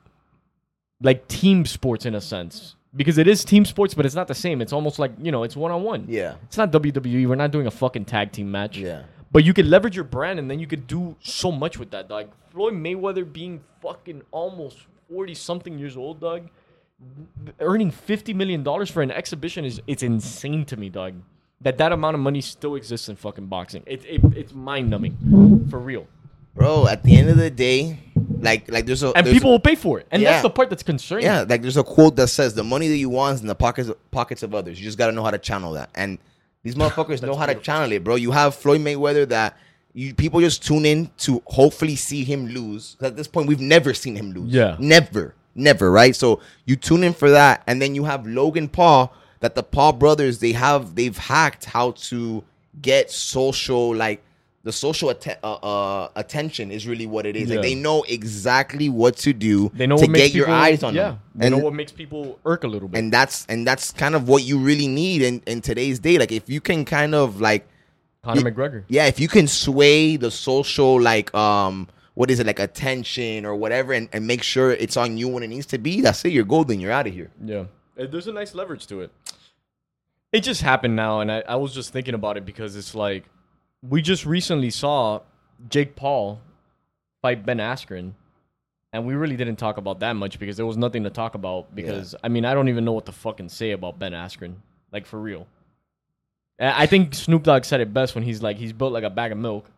[1.03, 2.76] like team sports in a sense.
[2.97, 4.63] Because it is team sports, but it's not the same.
[4.63, 6.07] It's almost like, you know, it's one on one.
[6.09, 6.37] Yeah.
[6.45, 7.29] It's not WWE.
[7.29, 8.79] We're not doing a fucking tag team match.
[8.79, 9.03] Yeah.
[9.33, 12.11] But you could leverage your brand and then you could do so much with that,
[12.11, 14.79] Like Floyd Mayweather being fucking almost
[15.11, 16.49] 40 something years old, dog.
[17.61, 21.15] Earning $50 million for an exhibition is it's insane to me, dog.
[21.61, 23.83] That that amount of money still exists in fucking boxing.
[23.87, 25.67] It, it, it's mind numbing.
[25.69, 26.07] For real.
[26.55, 27.99] Bro, at the end of the day,
[28.41, 30.07] like like there's a And there's- people will pay for it.
[30.11, 30.33] And Yeah.
[30.33, 31.25] that's the part that's concerning.
[31.25, 33.55] Yeah, like there's a quote that says the money that you want is in the
[33.55, 34.79] pockets pockets of others.
[34.79, 35.91] You just gotta know how to channel that.
[35.95, 36.19] And
[36.63, 38.17] these motherfuckers know how to channel it, bro.
[38.17, 39.57] You have Floyd Mayweather that
[39.95, 42.97] you people just tune in to hopefully see him lose.
[43.01, 44.53] At this point, we've never seen him lose.
[44.53, 44.77] Yeah.
[44.79, 45.35] Never.
[45.55, 46.15] Never, right?
[46.15, 49.95] So you tune in for that, and then you have Logan Paul that the Paul
[49.95, 52.45] brothers they have they've hacked how to
[52.83, 54.23] get social like
[54.67, 57.49] the social uh, uh, attention is really what it is.
[57.49, 57.55] Yeah.
[57.57, 60.95] Like they know exactly what to do They know to get your people- eyes on
[60.95, 61.21] yeah, them.
[61.37, 62.99] They And know what makes people irk a little bit.
[62.99, 66.19] and that's and that's kind of what you really need in, in today's day.
[66.19, 67.63] Like if you can kind of like
[68.25, 68.85] Conor y- McGregor.
[68.89, 73.55] yeah, if you can sway the social like um what is it like attention or
[73.55, 76.33] whatever and, and make sure it's on you when it needs to be, that's it.
[76.33, 76.81] You're golden.
[76.81, 77.31] You're out of here.
[77.45, 77.65] Yeah.
[78.01, 79.11] Uh, There's a nice leverage to it.
[80.33, 83.25] It just happened now, and I, I was just thinking about it because it's like
[83.83, 85.21] we just recently saw
[85.69, 86.41] Jake Paul
[87.23, 88.13] fight Ben Askren,
[88.93, 91.75] and we really didn't talk about that much because there was nothing to talk about.
[91.75, 94.55] Because I mean, I don't even know what to fucking say about Ben Askren,
[94.93, 95.47] like for real.
[96.61, 99.11] I I think Snoop Dogg said it best when he's like he's built like a
[99.11, 99.71] bag of milk.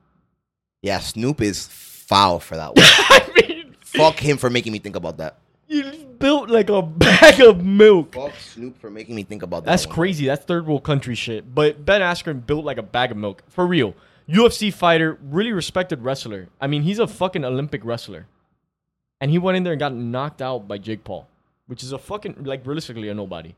[0.82, 2.76] Yeah, Snoop is foul for that one.
[2.84, 5.38] I mean, Fuck him for making me think about that.
[5.68, 8.14] He's built like a bag of milk.
[8.14, 9.70] Fuck Snoop for making me think about that.
[9.70, 9.94] That's one.
[9.94, 10.26] crazy.
[10.26, 11.54] That's third world country shit.
[11.54, 13.42] But Ben Askren built like a bag of milk.
[13.48, 13.94] For real.
[14.28, 16.48] UFC fighter, really respected wrestler.
[16.60, 18.26] I mean, he's a fucking Olympic wrestler.
[19.20, 21.26] And he went in there and got knocked out by Jake Paul,
[21.66, 23.54] which is a fucking, like, realistically, a nobody.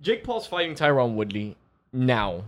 [0.00, 1.56] Jake Paul's fighting Tyron Woodley
[1.92, 2.44] now.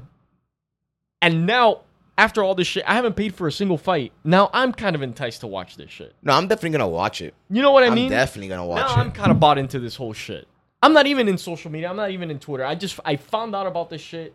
[1.23, 1.83] And now,
[2.19, 4.13] after all this shit, I haven't paid for a single fight.
[4.25, 6.15] Now I'm kind of enticed to watch this shit.
[6.23, 7.35] No, I'm definitely gonna watch it.
[7.51, 8.11] You know what I I'm mean?
[8.11, 9.05] definitely gonna watch now it.
[9.05, 10.47] I'm kind of bought into this whole shit.
[10.83, 11.89] I'm not even in social media.
[11.91, 12.65] I'm not even in Twitter.
[12.65, 14.35] I just I found out about this shit,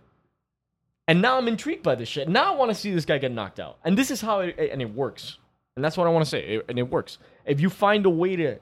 [1.07, 2.27] and now I'm intrigued by this shit.
[2.29, 4.57] Now I want to see this guy get knocked out, and this is how it
[4.59, 5.37] and it works.
[5.75, 7.17] And that's what I want to say, it- and it works.
[7.45, 8.57] If you find a way to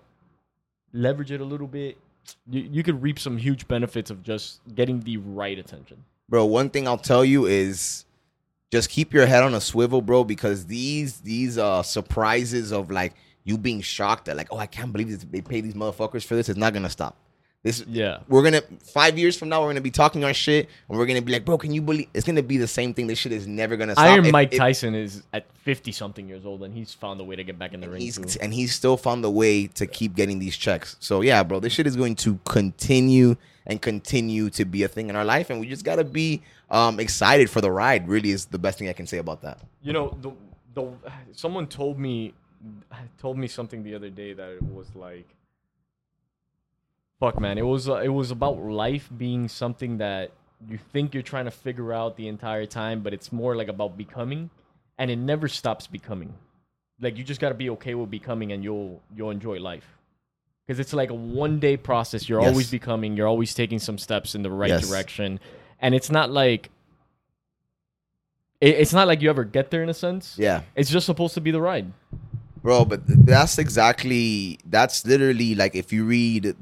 [0.93, 1.97] leverage it a little bit,
[2.49, 6.03] you you could reap some huge benefits of just getting the right attention.
[6.29, 8.05] bro one thing i'll tell you is
[8.71, 13.13] just keep your head on a swivel bro because these these uh surprises of like
[13.43, 16.35] you being shocked at like oh i can't believe this, they pay these motherfuckers for
[16.35, 17.15] this it's not gonna stop
[17.63, 18.19] this Yeah.
[18.29, 18.61] we're gonna
[18.93, 21.43] five years from now we're gonna be talking our shit and we're gonna be like
[21.45, 23.93] bro can you believe it's gonna be the same thing this shit is never gonna
[23.93, 27.21] stop Iron If- Mike if- Tyson is at 50 something years old, and he's found
[27.21, 28.01] a way to get back in the ring.
[28.01, 30.95] he's and he's still found a way to keep getting these checks.
[30.99, 33.35] So yeah, bro, this shit is going to continue
[33.67, 36.99] and continue to be a thing in our life, and we just gotta be um,
[36.99, 38.07] excited for the ride.
[38.07, 39.59] Really, is the best thing I can say about that.
[39.81, 40.31] You know, the
[40.73, 40.91] the
[41.31, 42.33] someone told me
[43.19, 45.27] told me something the other day that it was like,
[47.19, 47.57] fuck, man.
[47.57, 50.31] It was uh, it was about life being something that
[50.67, 53.97] you think you're trying to figure out the entire time, but it's more like about
[53.97, 54.49] becoming,
[54.97, 56.33] and it never stops becoming.
[57.01, 59.87] Like you just got to be okay with becoming, and you'll you'll enjoy life.
[60.67, 62.29] Because it's like a one day process.
[62.29, 62.49] You're Yes.
[62.49, 63.17] always becoming.
[63.17, 64.87] You're always taking some steps in the right Yes.
[64.87, 65.39] direction,
[65.81, 66.69] and it's not like
[68.61, 70.35] it, it's not like you ever get there in a sense.
[70.37, 70.61] Yeah.
[70.75, 71.91] It's just supposed to be the ride.
[72.61, 76.55] Bro, but that's exactly that's literally like if you read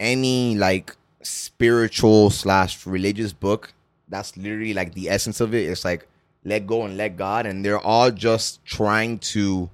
[0.00, 3.74] any like spiritual slash religious book,
[4.08, 5.68] that's literally like the essence of it.
[5.68, 6.08] It's like
[6.44, 9.70] let go and let God, and they're all just trying to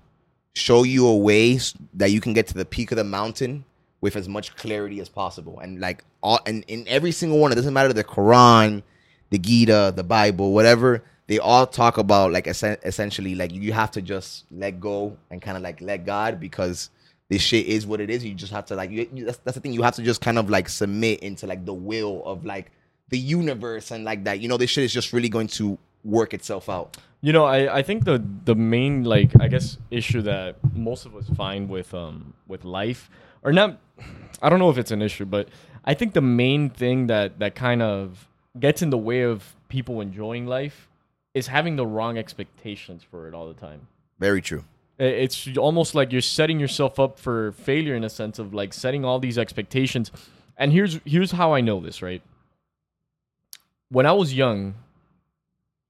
[0.54, 1.60] show you a way
[1.94, 3.64] that you can get to the peak of the mountain
[4.00, 5.58] with as much clarity as possible.
[5.60, 8.82] And like all and in every single one, it doesn't matter the Quran,
[9.30, 11.02] the Gita, the Bible, whatever.
[11.26, 15.42] They all talk about like essen- essentially like you have to just let go and
[15.42, 16.90] kind of like let God because
[17.28, 18.24] this shit is what it is.
[18.24, 19.72] You just have to like you, you- that's, that's the thing.
[19.74, 22.70] You have to just kind of like submit into like the will of like
[23.10, 24.40] the universe and like that.
[24.40, 26.96] You know, this shit is just really going to work itself out.
[27.20, 31.14] You know, I, I think the the main like I guess issue that most of
[31.16, 33.10] us find with um with life
[33.42, 33.78] or not
[34.42, 35.48] I don't know if it's an issue, but
[35.84, 40.00] I think the main thing that that kind of gets in the way of people
[40.00, 40.88] enjoying life
[41.34, 43.86] is having the wrong expectations for it all the time.
[44.18, 44.64] Very true.
[44.98, 49.04] It's almost like you're setting yourself up for failure in a sense of like setting
[49.04, 50.10] all these expectations.
[50.56, 52.22] And here's here's how I know this, right?
[53.90, 54.74] When I was young,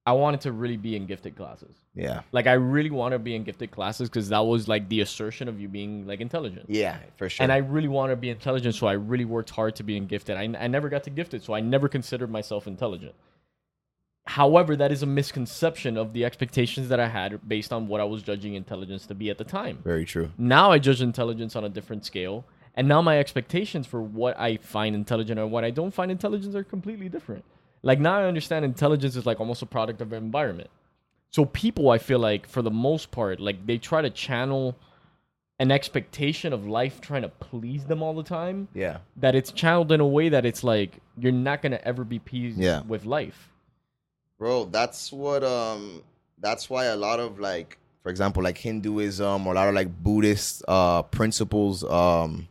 [0.08, 1.74] I wanted to really be in gifted classes.
[1.94, 2.22] Yeah.
[2.32, 5.48] Like I really want to be in gifted classes because that was like the assertion
[5.48, 6.64] of you being like intelligent.
[6.70, 7.44] Yeah, for sure.
[7.44, 10.06] And I really want to be intelligent, so I really worked hard to be in
[10.06, 10.38] gifted.
[10.38, 13.14] I, I never got to gifted, so I never considered myself intelligent.
[14.24, 18.04] However, that is a misconception of the expectations that I had based on what I
[18.04, 19.80] was judging intelligence to be at the time.
[19.84, 20.30] Very true.
[20.38, 24.56] Now I judge intelligence on a different scale, and now my expectations for what I
[24.56, 27.44] find intelligent and what I don't find intelligent are completely different.
[27.82, 30.70] Like now I understand intelligence is like almost a product of environment.
[31.30, 34.76] So people, I feel like for the most part, like they try to channel
[35.60, 38.98] an expectation of life trying to please them all the time Yeah.
[39.16, 42.58] that it's channeled in a way that it's like you're not gonna ever be pleased
[42.58, 42.82] Yeah.
[42.82, 43.52] with life.
[44.38, 46.02] Bro, that's what um
[46.38, 49.88] that's why a lot of like for example like Hinduism or a lot of like
[50.02, 52.46] Buddhist uh principles um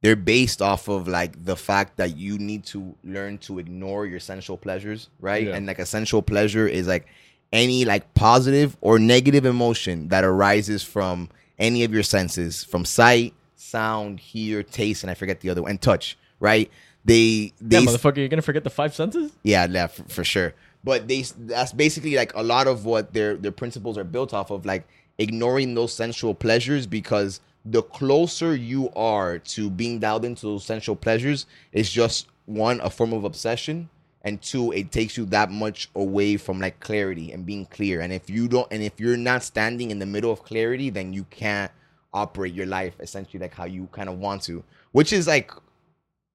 [0.00, 4.20] they're based off of like the fact that you need to learn to ignore your
[4.20, 5.46] sensual pleasures, right?
[5.46, 5.54] Yeah.
[5.54, 7.06] And like a sensual pleasure is like
[7.52, 13.34] any like positive or negative emotion that arises from any of your senses, from sight,
[13.56, 16.70] sound, hear, taste, and I forget the other one, and touch, right?
[17.04, 19.32] They Yeah, they motherfucker, you're gonna forget the five senses?
[19.42, 20.54] yeah, yeah, for, for sure.
[20.84, 24.50] But they that's basically like a lot of what their their principles are built off
[24.50, 24.86] of, like
[25.18, 30.96] ignoring those sensual pleasures because the closer you are to being dialed into those sensual
[30.96, 33.88] pleasures, it's just one a form of obsession,
[34.22, 38.00] and two it takes you that much away from like clarity and being clear.
[38.00, 41.12] And if you don't, and if you're not standing in the middle of clarity, then
[41.12, 41.70] you can't
[42.12, 45.50] operate your life essentially like how you kind of want to, which is like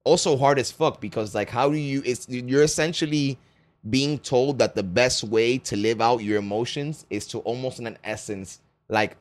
[0.04, 3.38] also hard as fuck because like how do you it's you're essentially
[3.90, 7.88] being told that the best way to live out your emotions is to almost in
[7.88, 9.16] an essence like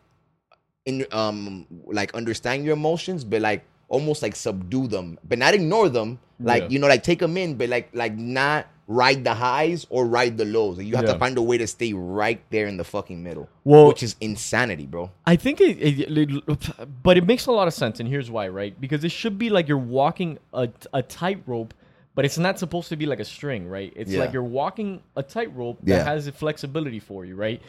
[0.86, 5.88] in um like understand your emotions but like almost like subdue them but not ignore
[5.88, 6.68] them like Yeah.
[6.70, 10.36] you know like take them in but like like not ride the highs or ride
[10.36, 11.12] the lows you have Yeah.
[11.12, 14.16] to find a way to stay right there in the fucking middle Well- which is
[14.20, 18.08] insanity bro I think it, it, it- but it makes a lot of sense, and
[18.08, 18.78] here's why, right?
[18.80, 21.74] Because it should be like you're walking a, a tightrope,
[22.14, 23.92] but it's not supposed to be like a string, right?
[23.94, 24.20] It's Yeah.
[24.20, 26.04] like you're walking a tightrope that Yeah.
[26.04, 27.60] has the flexibility for you, right?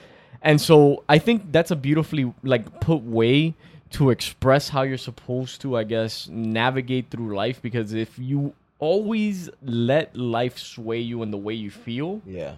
[0.44, 3.56] And so I think that's a beautifully like put way
[3.92, 7.62] to express how you're supposed to, I guess, navigate through life.
[7.62, 12.56] Because if you always let life sway you in the way you feel, yeah.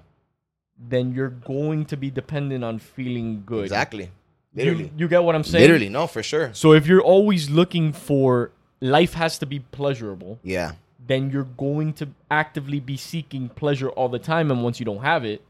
[0.89, 3.65] then you're going to be dependent on feeling good.
[3.65, 4.10] exactly.
[4.56, 4.91] You, literally.
[4.98, 5.62] you get what I'm saying?
[5.62, 5.89] literally.
[5.89, 6.52] No for sure.
[6.54, 10.71] So if you're always looking for life has to be pleasurable, yeah.
[11.06, 14.50] then you're going to actively be seeking pleasure all the time.
[14.50, 15.43] And once you don't have it,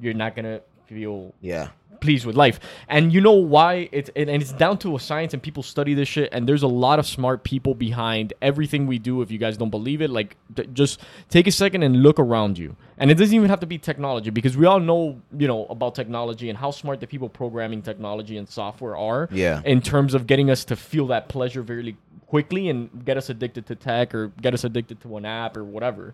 [0.00, 1.68] you're not going to feel yeah
[2.00, 2.60] pleased with life.
[2.88, 5.94] And you know why it's and, and it's down to a science and people study
[5.94, 9.38] this shit and there's a lot of smart people behind everything we do if you
[9.38, 12.76] guys don't believe it like d- just take a second and look around you.
[12.98, 15.94] And it doesn't even have to be technology because we all know, you know, about
[15.94, 19.62] technology and how smart the people programming technology and software are Yeah.
[19.64, 23.64] in terms of getting us to feel that pleasure very quickly and get us addicted
[23.66, 26.12] to tech or get us addicted to an app or whatever.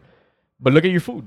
[0.60, 1.26] But look at your food.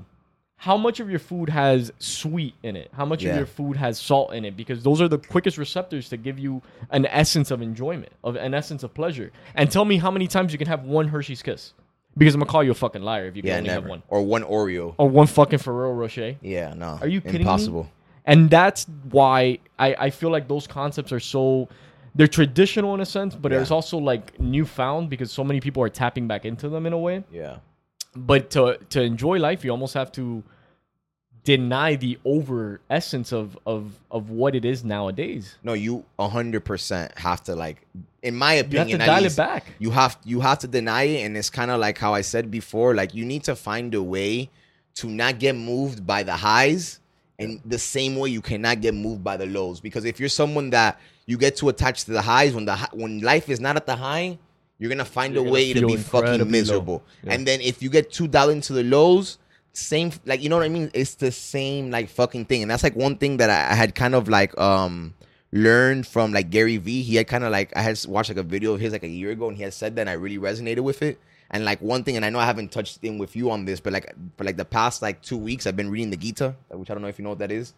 [0.56, 2.90] How much of your food has sweet in it?
[2.94, 3.32] How much Yeah.
[3.32, 4.56] of your food has salt in it?
[4.56, 8.54] Because those are the quickest receptors to give you an essence of enjoyment, of an
[8.54, 9.30] essence of pleasure.
[9.54, 11.74] And tell me how many times you can have one Hershey's Kiss.
[12.16, 14.02] Because I'm gonna call you a fucking liar if you can yeah only have one.
[14.08, 16.36] or one oreo Or one fucking Ferrero Rocher.
[16.40, 16.98] Yeah, no.
[17.02, 17.40] Are you kidding me?
[17.40, 17.90] Impossible.
[18.24, 21.68] And that's why I, I feel like those concepts are so
[22.14, 23.60] they're traditional in a sense, but Yeah.
[23.60, 26.98] it's also like newfound because so many people are tapping back into them in a
[26.98, 27.24] way.
[27.32, 27.56] Yeah.
[28.16, 30.42] But to to enjoy life, you almost have to
[31.44, 35.56] deny the over essence of of of what it is nowadays.
[35.62, 37.86] No, you hundred percent have to like,
[38.22, 39.66] in my You have opinion, to dial least, it back.
[39.78, 42.50] you have you have to deny it, and it's kind of like how I said
[42.50, 42.94] before.
[42.94, 44.48] Like you need to find a way
[44.94, 47.00] to not get moved by the highs,
[47.38, 49.80] and the same way you cannot get moved by the lows.
[49.80, 53.20] Because if you're someone that you get too attached to the highs when the when
[53.20, 54.38] life is not at the high,
[54.78, 57.02] you're gonna find You're a way to be fucking miserable.
[57.22, 57.32] Yeah.
[57.34, 59.38] And then if you get too dialed into the lows,
[59.72, 60.90] same like you know what I mean.
[60.94, 63.94] It's the same like fucking thing, and that's like one thing that I, I had
[63.94, 65.14] kind of like um
[65.52, 67.02] learned from like Gary Vee.
[67.02, 69.08] He had kind of like I had watched like a video of his like a
[69.08, 71.18] year ago, and he had said that, and I really resonated with it.
[71.50, 73.78] And like one thing, and I know I haven't touched in with you on this,
[73.78, 76.90] but like for like the past like two weeks, I've been reading the Gita, which
[76.90, 77.74] I don't know if you know what that is,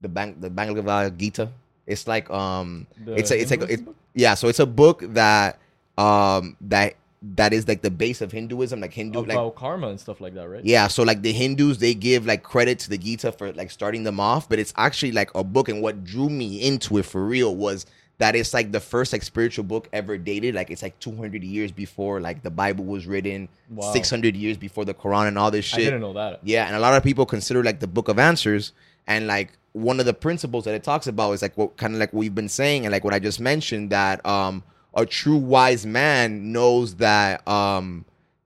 [0.00, 1.50] the Bang the Bhagavad Gita.
[1.86, 3.80] It's like um, The it's a, it's like it,
[4.14, 5.58] yeah, so it's a book that
[5.98, 6.96] um that
[7.36, 10.48] that is like the base of Hinduism, like Hindu like karma and stuff like that,
[10.48, 10.64] right?
[10.64, 14.02] yeah, so like the Hindus, they give like credit to the Gita for like starting
[14.02, 15.68] them off, but it's actually like a book.
[15.68, 17.86] And what drew me into it for real was
[18.18, 20.54] that it's like the first like spiritual book ever dated.
[20.54, 23.90] Like it's like 200 years before like the Bible was written, Wow.
[23.92, 25.80] 600 years before the Quran and all this shit.
[25.80, 26.40] I didn't know that.
[26.42, 28.72] Yeah, and a lot of people consider like the book of answers
[29.06, 32.00] and like one of the principles that it talks about is like what kind of
[32.00, 34.62] like we've been saying and like what I just mentioned that um
[34.94, 38.04] a true wise man knows that um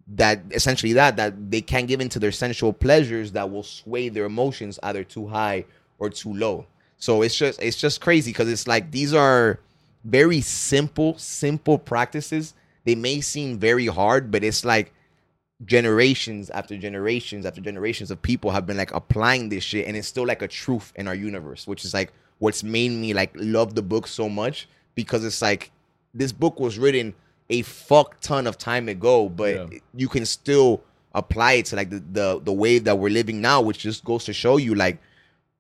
[0.09, 4.25] that essentially that that they can't give into their sensual pleasures that will sway their
[4.25, 5.65] emotions either too high
[5.99, 6.67] or too low.
[6.97, 9.61] So it's just it's just crazy because it's like these are
[10.05, 12.55] very simple simple practices.
[12.85, 14.93] They may seem very hard, but it's like
[15.65, 20.07] generations after generations after generations of people have been like applying this shit and it's
[20.07, 23.75] still like a truth in our universe which is like what's made me like love
[23.75, 25.73] the book so much because it's like
[26.15, 27.15] this book was written
[27.51, 29.79] a fuck ton of time ago but Yeah.
[29.95, 30.83] you can still
[31.15, 34.25] apply it to like the, the the wave that we're living now which just goes
[34.25, 34.99] to show you like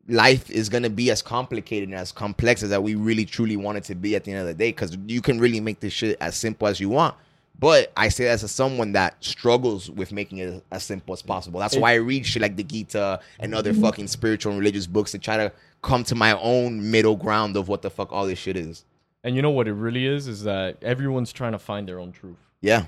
[0.08, 3.78] life is gonna be as complicated and as complex as that we really truly want
[3.78, 5.92] it to be at the end of the day because you can really make this
[5.92, 7.14] shit as simple as you want
[7.58, 11.58] but I say that as someone that struggles with making it as simple as possible.
[11.58, 15.10] That's why I read shit like the Gita and other fucking spiritual and religious books
[15.10, 15.50] to try to
[15.82, 18.84] come to my own middle ground of what the fuck all this shit is.
[19.24, 22.12] And you know what it really is is that everyone's trying to find their own
[22.12, 22.36] truth.
[22.60, 22.86] Yeah.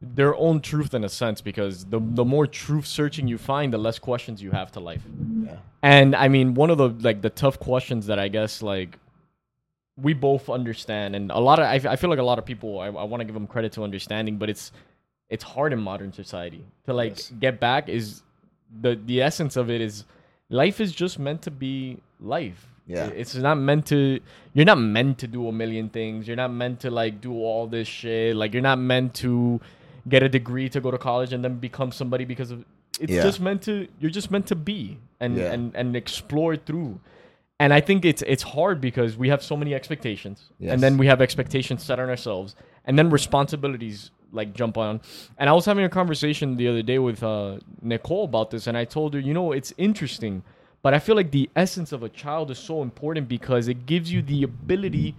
[0.00, 3.78] Their own truth in a sense because the the more truth searching you find, the
[3.78, 5.02] less questions you have to life.
[5.44, 5.56] Yeah.
[5.82, 8.98] And I mean, one of the like the tough questions that I guess like
[9.96, 12.78] we both understand, and a lot of I, I feel like a lot of people
[12.80, 14.70] I, I want to give them credit to understanding, but it's
[15.28, 17.32] it's hard in modern society to like Yes.
[17.40, 17.88] get back.
[17.88, 18.22] Is
[18.80, 20.04] the the essence of it is
[20.48, 22.66] life is just meant to be life.
[22.88, 23.06] Yeah.
[23.14, 24.18] it's not meant to.
[24.54, 26.26] You're not meant to do a million things.
[26.26, 28.34] You're not meant to like do all this shit.
[28.34, 29.60] Like you're not meant to
[30.08, 32.64] get a degree to go to college and then become somebody because of
[32.98, 33.22] it's Yeah.
[33.22, 35.52] just meant to you're just meant to be and Yeah.
[35.52, 36.98] and and explore through
[37.60, 40.72] and i think it's it's hard because we have so many expectations Yes.
[40.72, 45.00] and then we have expectations set on ourselves and then responsibilities like jump on
[45.38, 48.76] and i was having a conversation the other day with uh nicole about this and
[48.76, 50.42] i told her you know it's interesting
[50.88, 54.10] but i feel like the essence of a child is so important because it gives
[54.10, 55.14] you the ability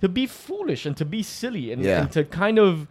[0.00, 2.02] to be foolish and to be silly and, Yeah.
[2.02, 2.86] and to kind of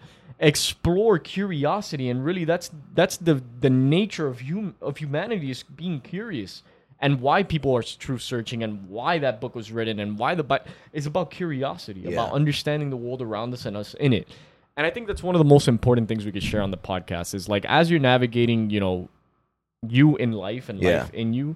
[0.50, 2.68] explore curiosity and really that's
[3.00, 6.64] that's the the nature of hum of humanity is being curious
[7.00, 10.44] and why people are truth searching and why that book was written and why the
[10.44, 10.66] Bible
[11.00, 14.28] is about curiosity about understanding the world around us and us in it
[14.76, 16.84] and i think that's one of the most important things we could share on the
[16.92, 18.96] podcast is like as you're navigating you know
[20.00, 20.90] you in life and Yeah.
[21.02, 21.56] life in you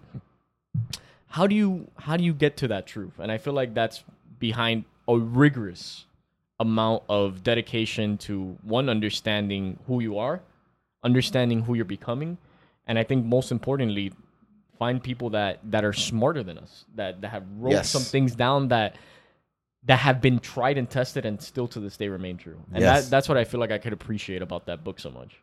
[1.28, 4.04] how do you how do you get to that truth and i feel like that's
[4.40, 6.06] behind a rigorous
[6.60, 10.42] amount of dedication to one understanding who you are
[11.04, 12.38] understanding who you're becoming
[12.88, 14.12] and i think most importantly
[14.80, 17.90] find people that that are smarter than us that that have wrote Yes.
[17.90, 18.96] some things down that
[19.86, 23.04] that have been tried and tested and still to this day remain true and Yes.
[23.04, 25.36] that that's what i feel like i could appreciate about that book so much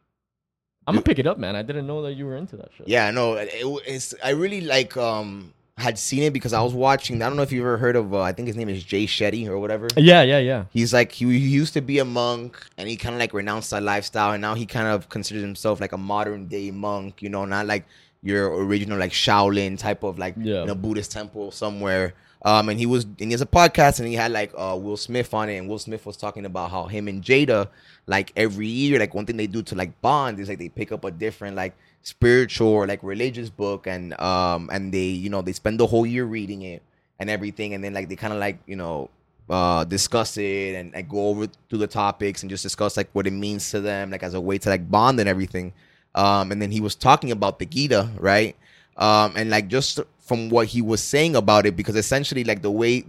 [0.86, 2.88] i'm gonna pick it up man i didn't know that you were into that shit
[2.88, 3.50] Yeah, no, it,
[3.86, 7.22] it's I really like um had seen it because I was watching.
[7.22, 8.12] I don't know if you ever heard of.
[8.12, 9.88] Uh, I think his name is Jay Shetty or whatever.
[9.96, 13.14] yeah yeah yeah He's like he, he used to be a monk and he kind
[13.14, 16.46] of like renounced that lifestyle and now he kind of considers himself like a modern
[16.46, 17.22] day monk.
[17.22, 17.86] You know, not like
[18.22, 20.62] your original like Shaolin type of like Yeah.
[20.62, 22.14] in a Buddhist temple somewhere.
[22.44, 24.96] Um, and he was and he has a podcast and he had like uh Will
[24.96, 25.56] Smith on it.
[25.58, 27.68] And Will Smith was talking about how him and Jada
[28.06, 30.90] like every year like one thing they do to like bond is like they pick
[30.90, 35.40] up a different like spiritual or like religious book and um and they you know
[35.40, 36.82] they spend the whole year reading it
[37.20, 37.74] and everything.
[37.74, 39.08] And then like they kind of like you know
[39.48, 43.32] uh discuss it and, go over through the topics and just discuss like what it
[43.32, 45.72] means to them like as a way to like bond and everything.
[46.16, 48.56] Um and then he was talking about the gita right?
[48.96, 52.70] Um, and like just from what he was saying about it, because essentially like the
[52.70, 53.04] way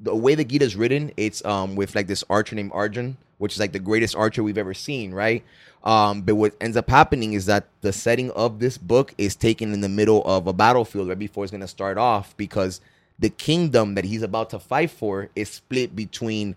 [0.00, 3.54] the way the Gita is written, it's um with like this archer named Arjun, which
[3.54, 5.44] is like the greatest archer we've ever seen, right?
[5.82, 9.74] Um, but what ends up happening is that the setting of this book is taken
[9.74, 12.80] in the middle of a battlefield right before it's gonna start off because
[13.18, 16.56] the kingdom that he's about to fight for is split between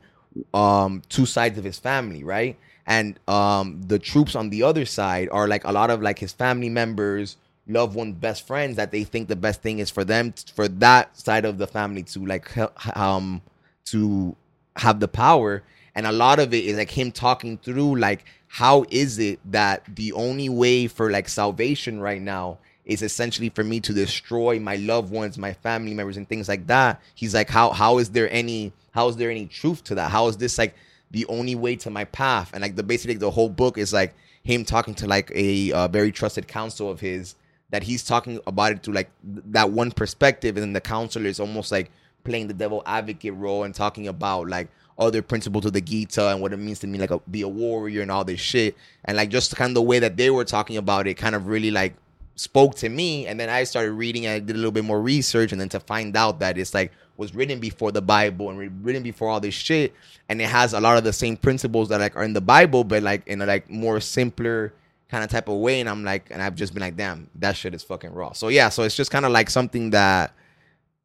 [0.53, 2.57] um two sides of his family, right?
[2.85, 6.31] And um the troops on the other side are like a lot of like his
[6.31, 7.35] family members,
[7.67, 11.17] loved ones, best friends that they think the best thing is for them for that
[11.17, 12.51] side of the family to like
[12.97, 13.41] um
[13.85, 14.35] to
[14.75, 15.63] have the power
[15.95, 19.83] and a lot of it is like him talking through like how is it that
[19.95, 24.77] the only way for like salvation right now is essentially for me to destroy my
[24.77, 27.01] loved ones, my family members, and things like that.
[27.15, 30.09] He's like, how how is there any how is there any truth to that?
[30.09, 30.73] How is this like
[31.11, 32.51] the only way to my path?
[32.53, 35.87] And like the basically the whole book is like him talking to like a uh,
[35.89, 37.35] very trusted counsel of his
[37.69, 41.39] that he's talking about it to like that one perspective, and then the counselor is
[41.39, 41.91] almost like
[42.23, 44.67] playing the devil advocate role and talking about like
[44.99, 47.47] other principles of the Gita and what it means to me like a, be a
[47.47, 48.75] warrior and all this shit.
[49.05, 51.47] And like just kind of the way that they were talking about it kind of
[51.47, 51.95] really like
[52.35, 53.27] spoke to me.
[53.27, 55.69] And then I started reading and I did a little bit more research and then
[55.69, 59.39] to find out that it's like was written before the Bible and written before all
[59.39, 59.93] this shit.
[60.29, 62.83] And it has a lot of the same principles that like are in the Bible,
[62.83, 64.73] but like in a like more simpler
[65.09, 65.79] kind of type of way.
[65.79, 68.33] And I'm like, and I've just been like, damn, that shit is fucking raw.
[68.33, 70.33] So yeah, so it's just kind of like something that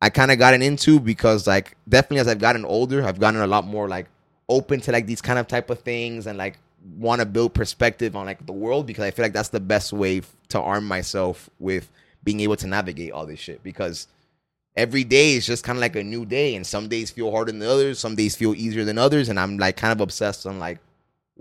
[0.00, 3.46] I kind of gotten into because like definitely as I've gotten older, I've gotten a
[3.46, 4.06] lot more like
[4.48, 6.58] open to like these kind of type of things and like
[6.98, 9.92] want to build perspective on like the world because I feel like that's the best
[9.92, 11.88] way f- to arm myself with
[12.24, 14.08] being able to navigate all this shit because
[14.76, 17.52] every day is just kind of like a new day and some days feel harder
[17.52, 20.58] than others, some days feel easier than others and I'm like kind of obsessed on
[20.58, 20.80] like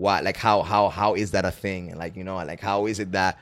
[0.02, 2.98] what like how how how is that a thing like you know like how is
[2.98, 3.38] it that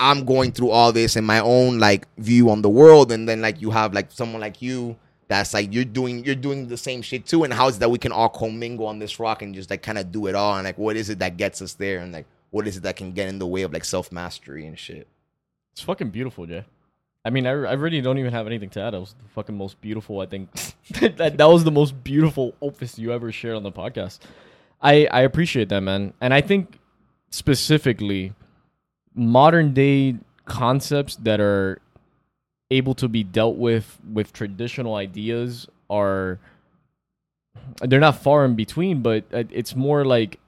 [0.00, 3.42] I'm going through all this in my own like view on the world, and then
[3.42, 4.96] like you have like someone like you
[5.28, 7.98] that's like you're doing you're doing the same shit too, and how is that we
[7.98, 10.64] can all commingle on this rock and just like kind of do it all, and
[10.64, 13.12] like what is it that gets us there, and like what is it that can
[13.12, 15.06] get in the way of like self mastery and shit.
[15.72, 16.64] It's fucking beautiful, Jay.
[17.22, 18.94] I mean, I, I really don't even have anything to add.
[18.94, 20.20] That was the fucking most beautiful.
[20.20, 20.50] I think
[21.18, 24.20] that that was the most beautiful opus you ever shared on the podcast.
[24.80, 26.78] I I appreciate that, man, and I think
[27.30, 28.32] specifically
[29.14, 31.80] modern day concepts that are
[32.70, 36.38] able to be dealt with with traditional ideas are
[37.82, 40.38] they're not far in between but it's more like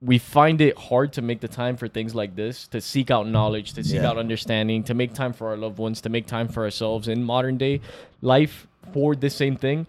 [0.00, 3.26] we find it hard to make the time for things like this to seek out
[3.26, 4.08] knowledge to seek yeah.
[4.08, 7.22] out understanding to make time for our loved ones to make time for ourselves in
[7.22, 7.80] modern day
[8.20, 9.86] life for this same thing.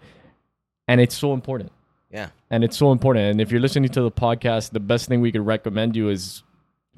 [0.88, 1.72] And it's so important
[2.12, 5.20] yeah and it's so important and if you're listening to the podcast the best thing
[5.20, 6.42] we could recommend you is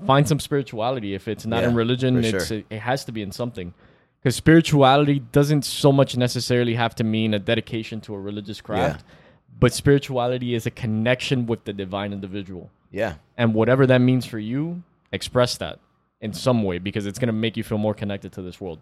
[0.07, 1.15] find some spirituality.
[1.15, 2.63] If it's not yeah, in religion, it's sure.
[2.69, 3.75] it has to be in something.
[4.21, 9.05] Because spirituality doesn't so much necessarily have to mean a dedication to a religious craft,
[9.07, 9.15] yeah.
[9.61, 12.71] but spirituality is a connection with the divine individual.
[12.91, 13.15] Yeah.
[13.37, 15.79] And whatever that means for you, express that
[16.21, 18.79] in some way because it's going to make you feel more connected to this world.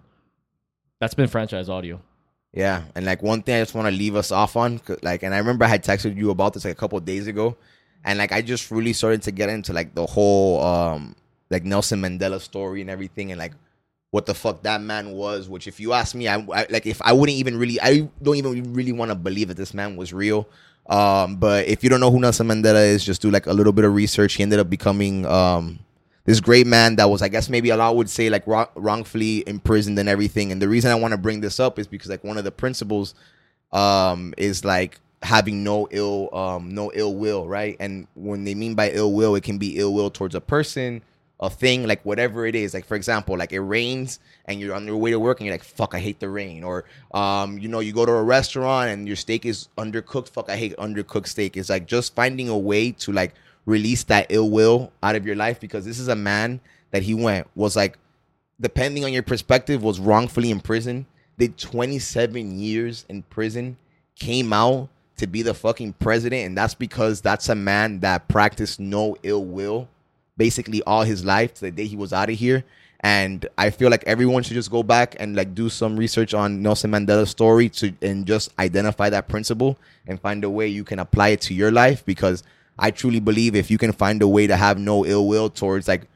[1.00, 2.00] That's been franchise audio.
[2.53, 5.34] Yeah, and like one thing I just want to leave us off on, like, and
[5.34, 7.57] I remember I had texted you about this like a couple days ago,
[8.05, 11.14] and like I just really started to get into like the whole um
[11.50, 13.53] like Nelson Mandela story and everything and like
[14.11, 17.00] what the fuck that man was which if you ask me I, I like if
[17.03, 20.12] I wouldn't even really I don't even really want to believe that this man was
[20.12, 20.48] real.
[20.86, 23.72] Um but if you don't know who Nelson Mandela is just do like a little
[23.72, 24.34] bit of research.
[24.34, 25.78] He ended up becoming um
[26.24, 29.46] this great man that was I guess maybe a lot would say like wrong, wrongfully
[29.46, 30.52] imprisoned and everything.
[30.52, 32.52] And the reason I want to bring this up is because like one of the
[32.52, 33.14] principles
[33.72, 37.76] um is like having no ill um no ill will right?
[37.80, 41.02] And when they mean by ill will it can be ill will towards a person
[41.40, 42.72] a thing like whatever it is.
[42.72, 45.54] Like for example like it rains and you're on your way to work and you're
[45.54, 46.62] like fuck i hate the rain.
[46.62, 50.28] Or um you know you go to a restaurant and your steak is undercooked.
[50.28, 51.56] Fuck i hate undercooked steak.
[51.56, 53.34] It's like just finding a way to like
[53.64, 56.60] release that ill will out of your life because this is a man
[56.90, 57.96] that he went was like
[58.60, 61.06] depending on your perspective was wrongfully imprisoned
[61.38, 63.76] did 27 years in prison
[64.16, 68.80] came out to be the fucking president, and that's because that's a man that practiced
[68.80, 69.88] no ill will
[70.36, 72.64] basically all his life to the day he was out of here.
[73.00, 76.62] And I feel like everyone should just go back and like do some research on
[76.62, 81.00] Nelson Mandela's story to and just identify that principle and find a way you can
[81.00, 82.44] apply it to your life because
[82.82, 85.86] I truly believe if you can find a way to have no ill will towards
[85.86, 86.08] like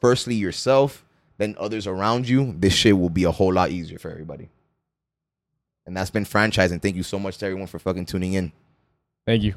[0.00, 1.04] firstly yourself,
[1.36, 4.48] then others around you, this shit will be a whole lot easier for everybody.
[5.84, 6.80] And that's been franchising.
[6.80, 8.52] Thank you so much to everyone for fucking tuning in.
[9.26, 9.54] Thank you.